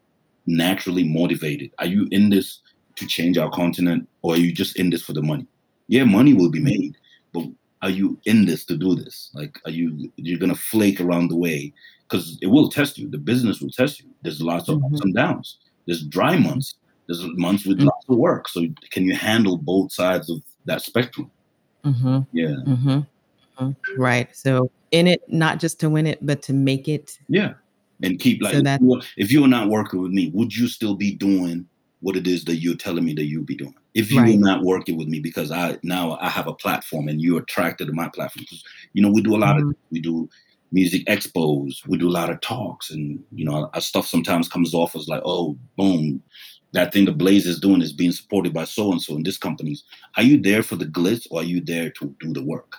[0.45, 1.71] naturally motivated?
[1.79, 2.59] Are you in this
[2.95, 5.47] to change our continent or are you just in this for the money?
[5.87, 6.95] Yeah, money will be made,
[7.33, 7.45] but
[7.81, 9.31] are you in this to do this?
[9.33, 11.73] Like, are you you're gonna flake around the way?
[12.07, 13.09] Because it will test you.
[13.09, 14.09] The business will test you.
[14.21, 14.95] There's lots of mm-hmm.
[14.95, 15.57] ups and downs.
[15.85, 16.75] There's dry months.
[17.07, 17.87] There's months with mm-hmm.
[17.87, 18.47] lots of work.
[18.49, 21.31] So can you handle both sides of that spectrum?
[21.83, 22.19] Mm-hmm.
[22.33, 22.55] Yeah.
[22.67, 22.99] Mm-hmm.
[23.59, 24.01] Mm-hmm.
[24.01, 24.35] Right.
[24.35, 27.17] So in it, not just to win it, but to make it.
[27.27, 27.53] Yeah.
[28.01, 30.67] And keep like, so that, if, you if you're not working with me, would you
[30.67, 31.67] still be doing
[32.01, 33.75] what it is that you're telling me that you'll be doing?
[33.93, 34.35] If you right.
[34.35, 37.87] were not working with me, because I now I have a platform and you're attracted
[37.87, 38.45] to my platform.
[38.93, 39.71] You know, we do a lot mm-hmm.
[39.71, 40.29] of we do
[40.71, 44.73] music expos, we do a lot of talks, and you know, our stuff sometimes comes
[44.73, 46.21] off as like, oh, boom,
[46.73, 49.37] that thing the Blaze is doing is being supported by so and so in this
[49.37, 49.83] companies.
[50.17, 52.75] Are you there for the glitz or are you there to do the work?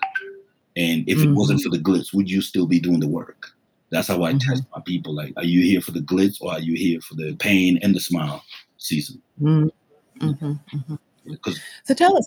[0.77, 1.33] And if mm-hmm.
[1.33, 1.71] it wasn't mm-hmm.
[1.71, 3.51] for the glitz, would you still be doing the work?
[3.91, 4.51] That's how I mm-hmm.
[4.51, 5.15] test my people.
[5.15, 7.95] Like, are you here for the glitz or are you here for the pain and
[7.95, 8.43] the smile
[8.79, 9.21] season?
[9.41, 10.29] Mm-hmm.
[10.29, 10.95] mm-hmm.
[11.85, 12.27] So tell us,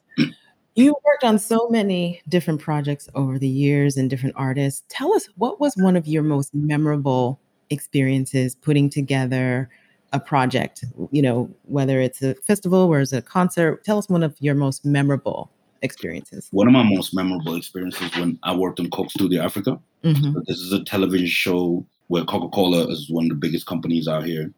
[0.76, 4.84] you worked on so many different projects over the years and different artists.
[4.89, 7.39] Tell us what was one of your most memorable
[7.70, 9.70] experiences putting together
[10.14, 13.84] a project, you know, whether it's a festival or it's a concert.
[13.84, 15.52] Tell us one of your most memorable
[15.84, 16.48] experiences?
[16.52, 19.80] One of my most memorable experiences when I worked on Coke Studio Africa.
[20.04, 20.40] Mm-hmm.
[20.48, 24.26] This is a television show where Coca Cola is one of the biggest companies out
[24.26, 24.52] here.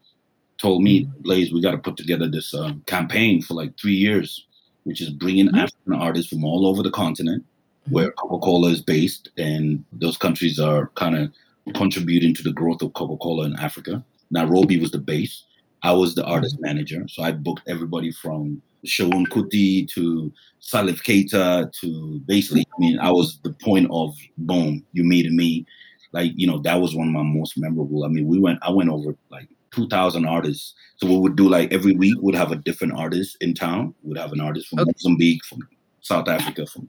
[0.57, 1.21] Told me, mm-hmm.
[1.21, 4.45] Blaze, we got to put together this uh, campaign for like three years,
[4.83, 5.57] which is bringing mm-hmm.
[5.57, 7.93] African artists from all over the continent mm-hmm.
[7.93, 11.31] where Coca Cola is based, and those countries are kind of
[11.73, 14.03] contributing to the growth of Coca Cola in Africa.
[14.31, 15.43] Nairobi was the base.
[15.83, 16.65] I was the artist mm-hmm.
[16.65, 20.31] manager, so I booked everybody from Seun Kuti to
[20.61, 25.65] Salif Keita to basically, I mean, I was the point of boom, you made me.
[26.11, 28.05] Like, you know, that was one of my most memorable.
[28.05, 30.73] I mean, we went, I went over like 2,000 artists.
[30.95, 33.93] So we would do like every week, we'd have a different artist in town.
[34.01, 34.91] We'd have an artist from okay.
[34.95, 35.59] Mozambique, from
[35.99, 36.87] South Africa, from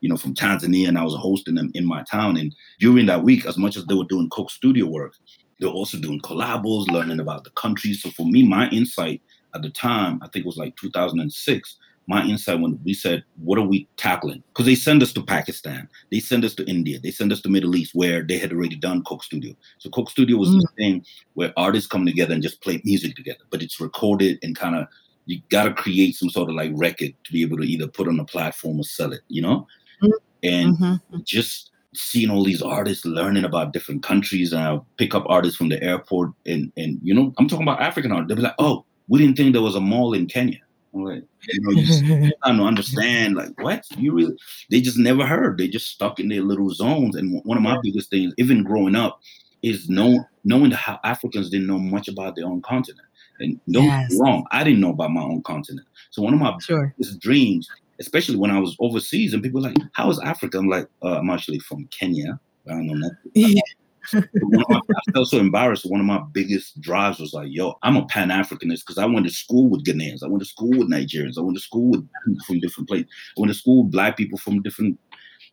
[0.00, 2.36] you know, from Tanzania, and I was hosting them in my town.
[2.36, 5.14] And during that week, as much as they were doing Coke studio work,
[5.58, 7.92] they're also doing collabos, learning about the country.
[7.94, 9.20] So for me, my insight
[9.54, 11.76] at the time, I think it was like 2006,
[12.08, 14.42] my insight when we said, what are we tackling?
[14.48, 17.50] Because they send us to Pakistan, they send us to India, they send us to
[17.50, 19.54] Middle East where they had already done Coke Studio.
[19.78, 20.60] So Coke Studio was mm.
[20.62, 24.56] the thing where artists come together and just play music together, but it's recorded and
[24.56, 24.86] kind of
[25.26, 28.08] you got to create some sort of like record to be able to either put
[28.08, 29.66] on a platform or sell it, you know?
[30.02, 30.12] Mm.
[30.42, 31.16] And mm-hmm.
[31.24, 35.68] just seeing all these artists learning about different countries and I'll pick up artists from
[35.68, 38.28] the airport and and you know, I'm talking about African art.
[38.28, 40.60] They'll be like, oh, we didn't think there was a mall in Kenya.
[40.92, 44.36] Like, you know, you trying to understand, like, what you really?
[44.70, 45.58] They just never heard.
[45.58, 47.14] They just stuck in their little zones.
[47.14, 49.20] And one of my biggest things, even growing up,
[49.62, 53.06] is know, knowing how Africans didn't know much about their own continent.
[53.40, 54.16] And don't yes.
[54.18, 55.86] wrong, I didn't know about my own continent.
[56.10, 56.92] So one of my sure.
[56.98, 57.68] biggest dreams,
[58.00, 61.18] especially when I was overseas, and people were like, "How is Africa?" I'm like, uh,
[61.18, 63.60] "I'm actually from Kenya." I don't know nothing.
[64.12, 65.90] my, I felt so embarrassed.
[65.90, 69.26] One of my biggest drives was like, yo, I'm a Pan Africanist because I went
[69.26, 70.22] to school with Ghanaians.
[70.22, 71.38] I went to school with Nigerians.
[71.38, 73.06] I went to school with people from different places.
[73.36, 74.98] I went to school with black people from different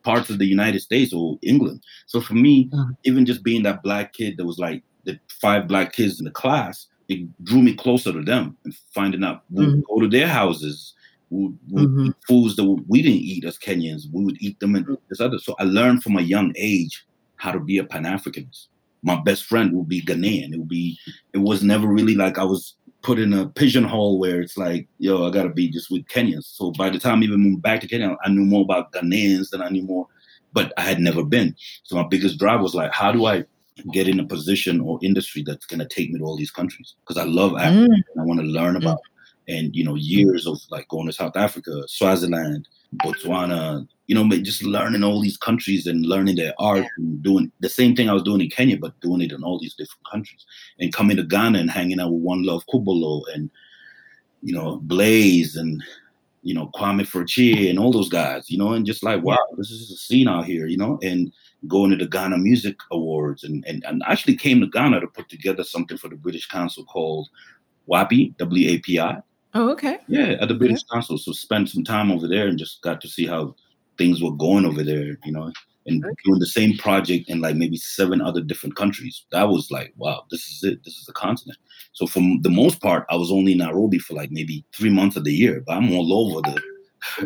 [0.03, 1.83] parts of the United States or England.
[2.05, 2.93] So for me, uh-huh.
[3.03, 6.31] even just being that black kid that was like the five black kids in the
[6.31, 9.81] class, it drew me closer to them and finding out we mm-hmm.
[9.87, 10.93] go to their houses.
[11.31, 12.09] We would, mm-hmm.
[12.27, 14.03] foods that we didn't eat as Kenyans.
[14.13, 15.39] We would eat them and this other.
[15.39, 17.03] So I learned from a young age
[17.37, 18.67] how to be a Pan Africanist.
[19.03, 20.53] My best friend will be Ghanaian.
[20.53, 20.97] It would be.
[21.33, 22.75] It was never really like I was
[23.05, 26.45] put in a pigeonhole where it's like, yo, I gotta be just with Kenyans.
[26.45, 29.51] So by the time I even moved back to Kenya, I knew more about Ghanaians
[29.51, 30.07] than I knew more,
[30.53, 31.55] but I had never been.
[31.83, 33.45] So my biggest drive was like, how do I
[33.93, 36.95] get in a position or industry that's gonna take me to all these countries?
[37.01, 38.03] Because I love Africa mm.
[38.13, 38.97] and I want to learn about.
[38.97, 39.57] Mm.
[39.57, 42.67] And you know, years of like going to South Africa, Swaziland,
[43.03, 46.87] Botswana, you know, just learning all these countries and learning their art yeah.
[46.97, 49.59] and doing the same thing I was doing in Kenya, but doing it in all
[49.59, 50.45] these different countries.
[50.79, 53.49] And coming to Ghana and hanging out with Wanlov Kubolor and,
[54.43, 55.83] you know, Blaze and,
[56.43, 59.71] you know, Kwame Furchie and all those guys, you know, and just like, wow, this
[59.71, 61.31] is a scene out here, you know, and
[61.67, 65.29] going to the Ghana Music Awards and, and, and actually came to Ghana to put
[65.29, 67.27] together something for the British Council called
[67.89, 69.17] WAPI, W-A-P-I.
[69.55, 69.97] Oh, okay.
[70.07, 70.83] Yeah, at the British.
[70.83, 71.17] Council.
[71.17, 73.55] So spent some time over there and just got to see how
[73.97, 75.51] things were going over there, you know,
[75.85, 79.25] and doing the same project in like maybe seven other different countries.
[79.31, 80.83] That was like, wow, this is it.
[80.83, 81.57] This is the continent.
[81.93, 85.15] So for the most part, I was only in Nairobi for like maybe three months
[85.15, 86.61] of the year, but I'm all over the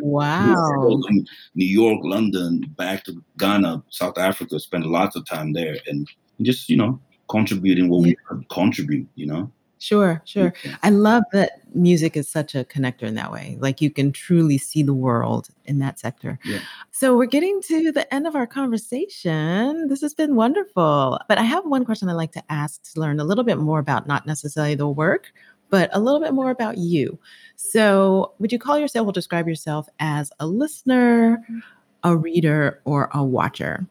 [0.01, 0.99] Wow.
[1.55, 6.07] New York, London, back to Ghana, South Africa, spent lots of time there and
[6.41, 6.99] just, you know,
[7.29, 8.15] contributing what we
[8.49, 9.51] contribute, you know.
[9.79, 10.51] Sure, sure.
[10.51, 10.75] Mm-hmm.
[10.83, 13.57] I love that music is such a connector in that way.
[13.61, 16.37] Like you can truly see the world in that sector.
[16.43, 16.59] Yeah.
[16.91, 19.87] So we're getting to the end of our conversation.
[19.87, 21.17] This has been wonderful.
[21.29, 23.79] But I have one question I'd like to ask to learn a little bit more
[23.79, 25.31] about not necessarily the work,
[25.69, 27.17] but a little bit more about you.
[27.55, 31.59] So would you call yourself or describe yourself as a listener, mm-hmm.
[32.03, 33.87] a reader, or a watcher?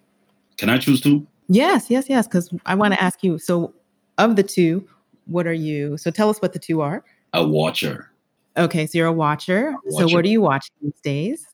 [0.59, 1.27] Can I choose two?
[1.49, 2.27] Yes, yes, yes.
[2.27, 3.07] Because I want to mm-hmm.
[3.07, 3.39] ask you.
[3.39, 3.73] So
[4.19, 4.87] of the two,
[5.29, 5.97] what are you?
[5.97, 7.05] So tell us what the two are.
[7.35, 8.11] A watcher.
[8.57, 9.69] Okay, so you're a watcher.
[9.69, 10.09] A watcher.
[10.09, 11.47] So what are you watching these days?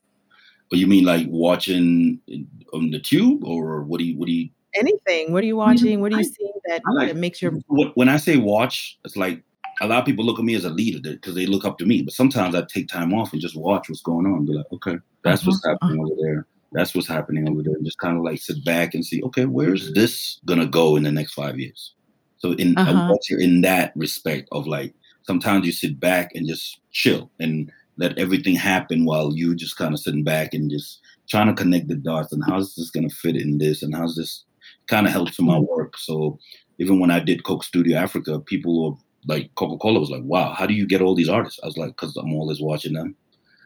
[0.71, 2.21] Well, you mean like watching
[2.73, 4.19] on the tube, or what do you?
[4.19, 4.49] What do you?
[4.75, 5.33] Anything.
[5.33, 6.01] What are you watching?
[6.01, 7.53] What are you seeing that, like, that makes your?
[7.95, 9.45] When I say watch, it's like
[9.81, 11.87] a lot of people look at me as a leader because they look up to
[11.87, 12.03] me.
[12.03, 14.47] But sometimes I take time off and just watch what's going on.
[14.47, 15.51] Be like, okay, that's uh-huh.
[15.51, 16.13] what's happening uh-huh.
[16.13, 16.47] over there.
[16.73, 17.75] That's what's happening over there.
[17.75, 21.05] And just kind of like sit back and see, okay, where's this gonna go in
[21.05, 21.95] the next five years?
[22.45, 23.17] So in uh-huh.
[23.39, 24.93] in that respect of like
[25.23, 29.95] sometimes you sit back and just chill and let everything happen while you just kind
[29.95, 33.35] of sitting back and just trying to connect the dots and how's this gonna fit
[33.35, 34.45] in this and how's this
[34.89, 35.75] kind of helps in my mm-hmm.
[35.75, 35.97] work.
[35.97, 36.39] So
[36.79, 40.53] even when I did Coke Studio Africa, people were like Coca Cola was like, "Wow,
[40.53, 43.17] how do you get all these artists?" I was like, "Cause I'm always watching them.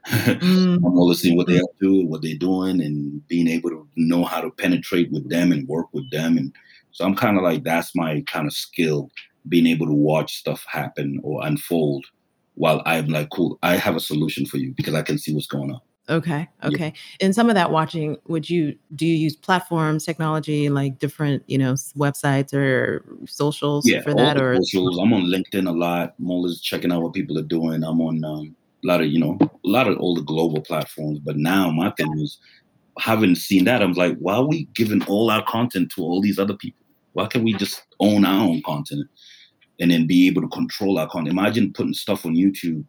[0.07, 0.76] mm.
[0.87, 1.85] I'm always seeing what they mm-hmm.
[1.85, 5.66] do, what they're doing, and being able to know how to penetrate with them and
[5.66, 6.55] work with them and
[6.93, 9.11] so I'm kind of like that's my kind of skill,
[9.49, 12.07] being able to watch stuff happen or unfold
[12.55, 15.47] while I'm like, cool, I have a solution for you because I can see what's
[15.47, 15.80] going on.
[16.11, 16.49] Okay.
[16.64, 16.86] Okay.
[16.86, 17.26] Yeah.
[17.26, 21.59] And some of that watching, would you do you use platforms, technology, like different, you
[21.59, 24.41] know, websites or socials yeah, for that?
[24.41, 24.99] Or socials.
[24.99, 26.14] I'm on LinkedIn a lot.
[26.18, 27.84] I'm always checking out what people are doing.
[27.84, 31.18] I'm on um, a lot of you know a lot of all the global platforms.
[31.18, 32.39] But now my thing is
[32.99, 36.39] having seen that, I'm like, why are we giving all our content to all these
[36.39, 36.85] other people?
[37.13, 39.09] Why can't we just own our own content
[39.81, 41.33] and then be able to control our content?
[41.33, 42.85] Imagine putting stuff on YouTube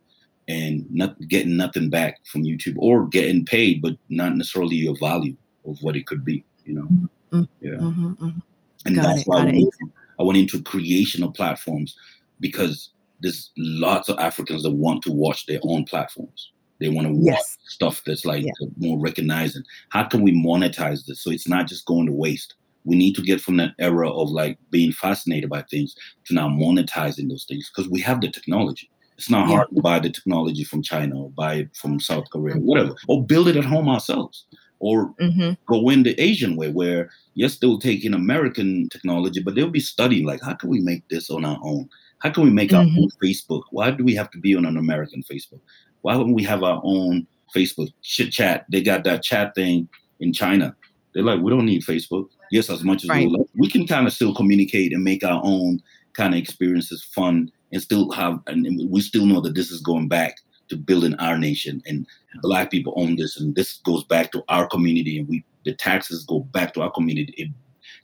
[0.47, 5.36] and not getting nothing back from YouTube or getting paid, but not necessarily your value
[5.66, 6.88] of what it could be, you know?
[7.32, 7.43] Mm-hmm.
[7.62, 7.72] Yeah.
[7.74, 8.39] Mm-hmm, mm-hmm.
[8.86, 11.95] And Got that's it, why I went, into, I went into creation of platforms
[12.39, 12.89] because
[13.20, 16.51] there's lots of Africans that want to watch their own platforms.
[16.80, 17.57] They want to watch Yes.
[17.67, 18.67] stuff that's like Yeah.
[18.77, 19.63] more recognizing.
[19.89, 22.55] How can we monetize this so it's not just going to waste?
[22.86, 25.93] We need to get from that era of like being fascinated by things
[26.25, 28.89] to now monetizing those things because we have the technology.
[29.17, 29.55] It's not Yeah.
[29.57, 33.25] hard to buy the technology from China or buy it from South Korea, whatever, or
[33.25, 34.45] build it at home ourselves,
[34.80, 35.51] or Mm-hmm.
[35.67, 39.82] go in the Asian way, where yes, they'll take in American technology, but they'll be
[39.82, 41.89] studying like, how can we make this on our own?
[42.19, 42.97] How can we make our Mhm.
[42.97, 43.63] own Facebook?
[43.71, 45.59] Why do we have to be on an American Facebook?
[46.01, 48.65] Why wouldn't we have our own Facebook chit chat?
[48.71, 49.89] They got that chat thing
[50.19, 50.75] in China.
[51.13, 52.27] They're like, we don't need Facebook.
[52.51, 53.27] Yes, as much as Right.
[53.27, 55.81] we love, we can kind of still communicate and make our own
[56.13, 60.07] kind of experiences fun and still have, and we still know that this is going
[60.07, 60.35] back
[60.69, 62.05] to building our nation and
[62.41, 66.23] black people own this and this goes back to our community and we the taxes
[66.25, 67.49] go back to our community it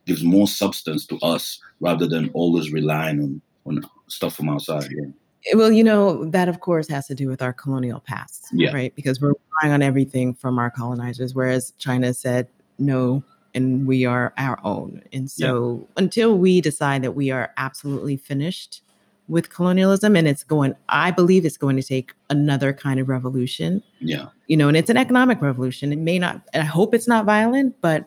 [0.05, 5.05] gives more substance to us rather than always relying on on stuff from outside yeah
[5.53, 8.73] Well, you know, that of course has to do with our colonial past, Yeah.
[8.73, 8.95] right?
[8.95, 12.47] Because we're relying on everything from our colonizers, whereas China said
[12.79, 13.23] no,
[13.53, 15.01] and we are our own.
[15.13, 18.81] And so until we decide that we are absolutely finished
[19.27, 23.81] with colonialism, and it's going, I believe it's going to take another kind of revolution,
[23.99, 25.91] yeah you know, and it's an economic revolution.
[25.91, 28.05] It may not, and I hope it's not violent, but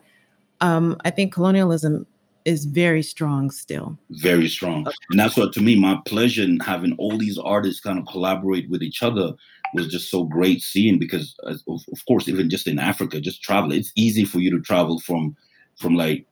[0.61, 2.05] um, I think colonialism
[2.45, 3.97] is very strong still.
[4.09, 4.87] very strong.
[5.09, 8.69] And that's what to me my pleasure in having all these artists kind of collaborate
[8.69, 9.33] with each other
[9.73, 13.71] was just so great seeing because of, of course even just in africa just travel
[13.71, 15.35] it's easy for you to travel from
[15.77, 16.25] from like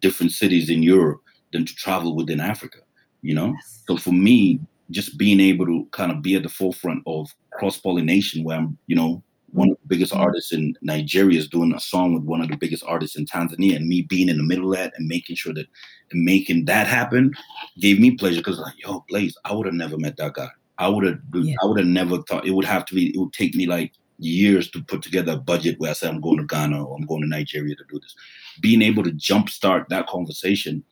[0.00, 1.20] different cities in europe
[1.52, 2.78] than to travel within africa
[3.22, 3.54] you know?
[3.88, 7.78] So for me just being able to kind of be at the forefront of cross
[7.78, 9.22] pollination where i'm you know
[9.52, 10.18] one of the biggest Mhm.
[10.20, 13.76] artists in Nigeria is doing a song with one of the biggest artists in Tanzania,
[13.76, 15.66] and me being in the middle of that and making sure that
[16.10, 17.32] and making that happen
[17.80, 20.48] gave me pleasure because like, yo, Blaze, I would have never met that guy.
[20.78, 21.54] I would have, Yeah.
[21.62, 23.08] I would have never thought it would have to be.
[23.14, 26.20] It would take me like years to put together a budget where I say I'm
[26.20, 28.14] going to Ghana or I'm going to Nigeria to do this.
[28.60, 30.82] Being able to jumpstart that conversation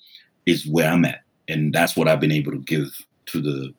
[0.47, 2.89] is where I'm at, and that's what I've been able to give
[3.27, 3.75] to the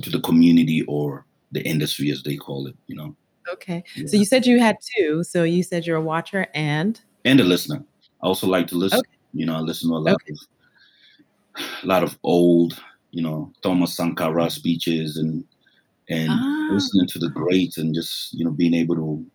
[0.00, 2.76] to the community or the industry as they call it.
[2.88, 3.16] You know.
[3.52, 3.84] Okay.
[3.96, 4.06] Yeah.
[4.06, 5.22] So you said you had two.
[5.24, 7.84] So you said you're a watcher and and a listener.
[8.22, 9.00] I also like to listen.
[9.00, 9.08] Okay.
[9.32, 10.32] You know, I listen to a lot Okay.
[10.32, 10.38] of
[11.82, 12.80] a lot of old,
[13.10, 15.44] you know, Thomas Sankara speeches and
[16.08, 16.68] and Ah.
[16.72, 19.26] listening to the greats and just you know being able to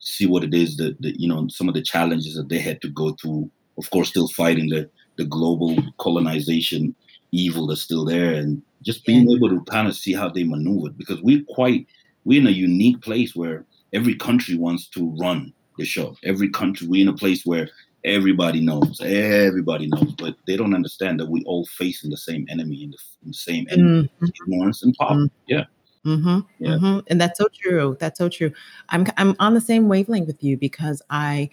[0.00, 2.80] see what it is that, that you know some of the challenges that they had
[2.82, 3.50] to go through.
[3.78, 6.94] Of course, still fighting the the global colonization
[7.32, 10.96] evil that's still there, and just being able to kind of see how they maneuvered
[10.98, 11.86] because we're quite
[12.24, 16.16] we're in a unique place where every country wants to run the show.
[16.24, 17.68] Every country we're in a place where
[18.04, 22.84] everybody knows, everybody knows, but they don't understand that we all facing the same enemy
[22.84, 22.98] and the,
[23.28, 24.30] the same enemy, Mhm.
[24.46, 25.30] ignorance and poverty.
[25.46, 25.64] Yeah,
[26.04, 26.78] Mm-hmm, Yeah.
[26.78, 27.96] hmm And that's so true.
[28.00, 28.52] That's so true.
[28.88, 31.48] I'm I'm on the same wavelength with you because I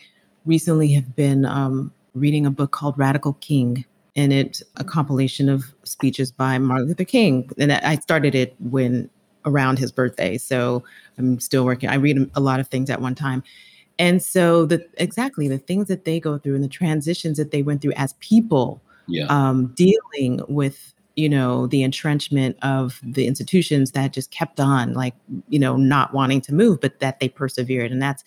[0.46, 5.66] recently have been um, reading a book called Radical King, and it's a compilation of
[5.84, 7.48] speeches by Martin Luther King.
[7.60, 9.10] And I I started it when
[9.46, 10.84] around his birthday, so
[11.18, 11.90] I'm still working.
[11.90, 13.44] I read a lot of things at one time,
[13.98, 17.62] and so the exactly the things that they go through and the transitions that they
[17.62, 23.92] went through as people yeah, um, dealing with you know the entrenchment of the institutions
[23.92, 25.14] that just kept on like
[25.50, 27.92] you know not wanting to move but that they persevered.
[27.92, 28.24] And that's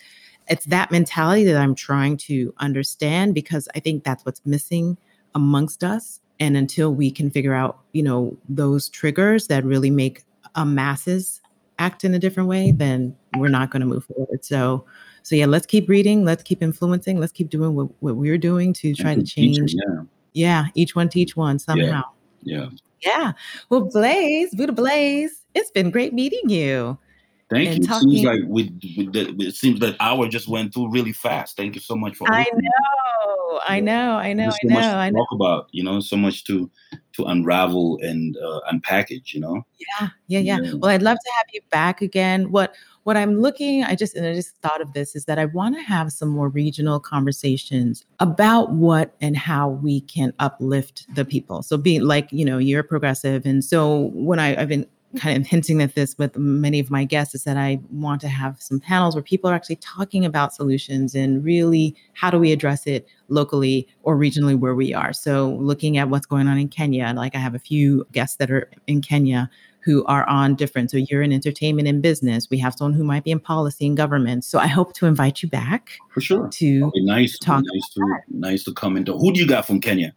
[0.48, 4.98] it's that mentality that i'm trying to understand because i think that's what's missing
[5.34, 6.20] amongst us.
[6.40, 10.24] And until we can figure out you know those triggers that really make
[10.54, 11.40] a masses
[11.78, 14.84] act in a different way then we're not going to move forward so
[15.22, 18.72] so yeah let's keep reading let's keep influencing let's keep doing what, what we're doing
[18.72, 20.02] to try to change Yeah,
[20.34, 22.02] yeah, each one teach one somehow.
[22.42, 22.68] yeah.
[23.04, 23.32] Yeah.
[23.68, 26.96] Well, Blaze, Buddha Blaze, it's been great meeting you.
[27.50, 27.84] Thank And you.
[27.84, 29.10] It talking- seems like we, we
[29.44, 31.56] it seems that hour just went through really fast.
[31.56, 32.30] Thank you so much for.
[32.30, 33.31] I know,
[33.66, 35.18] I know, I know, There's I know, much to I know.
[35.18, 35.68] talk about.
[35.72, 36.70] You know, so much to
[37.14, 39.34] to unravel and uh, unpackage.
[39.34, 39.62] You know.
[39.78, 40.58] Yeah, yeah, yeah.
[40.62, 40.74] Yeah.
[40.74, 42.50] Well, I'd love to have you back again.
[42.50, 42.74] What
[43.04, 45.74] what I'm looking, I just and I just thought of this is that I want
[45.76, 51.62] to have some more regional conversations about what and how we can uplift the people.
[51.62, 53.44] So being like, you know, you're progressive.
[53.44, 54.86] And so when I, I've been
[55.16, 58.28] kind of hinting at this with many of my guests is that I want to
[58.28, 62.52] have some panels where people are actually talking about solutions and really how do we
[62.52, 65.12] address it locally or regionally where we are.
[65.12, 68.50] So looking at what's going on in Kenya, like I have a few guests that
[68.50, 69.50] are in Kenya
[69.84, 70.90] who are on different.
[70.90, 72.48] So you're in entertainment and business.
[72.48, 74.44] We have someone who might be in policy and government.
[74.44, 75.90] So I hope to invite you back.
[76.14, 76.48] For sure.
[76.48, 77.36] To nice.
[77.38, 78.22] Talk nice to that.
[78.28, 79.18] nice to come into.
[79.18, 80.14] Who do you got from Kenya?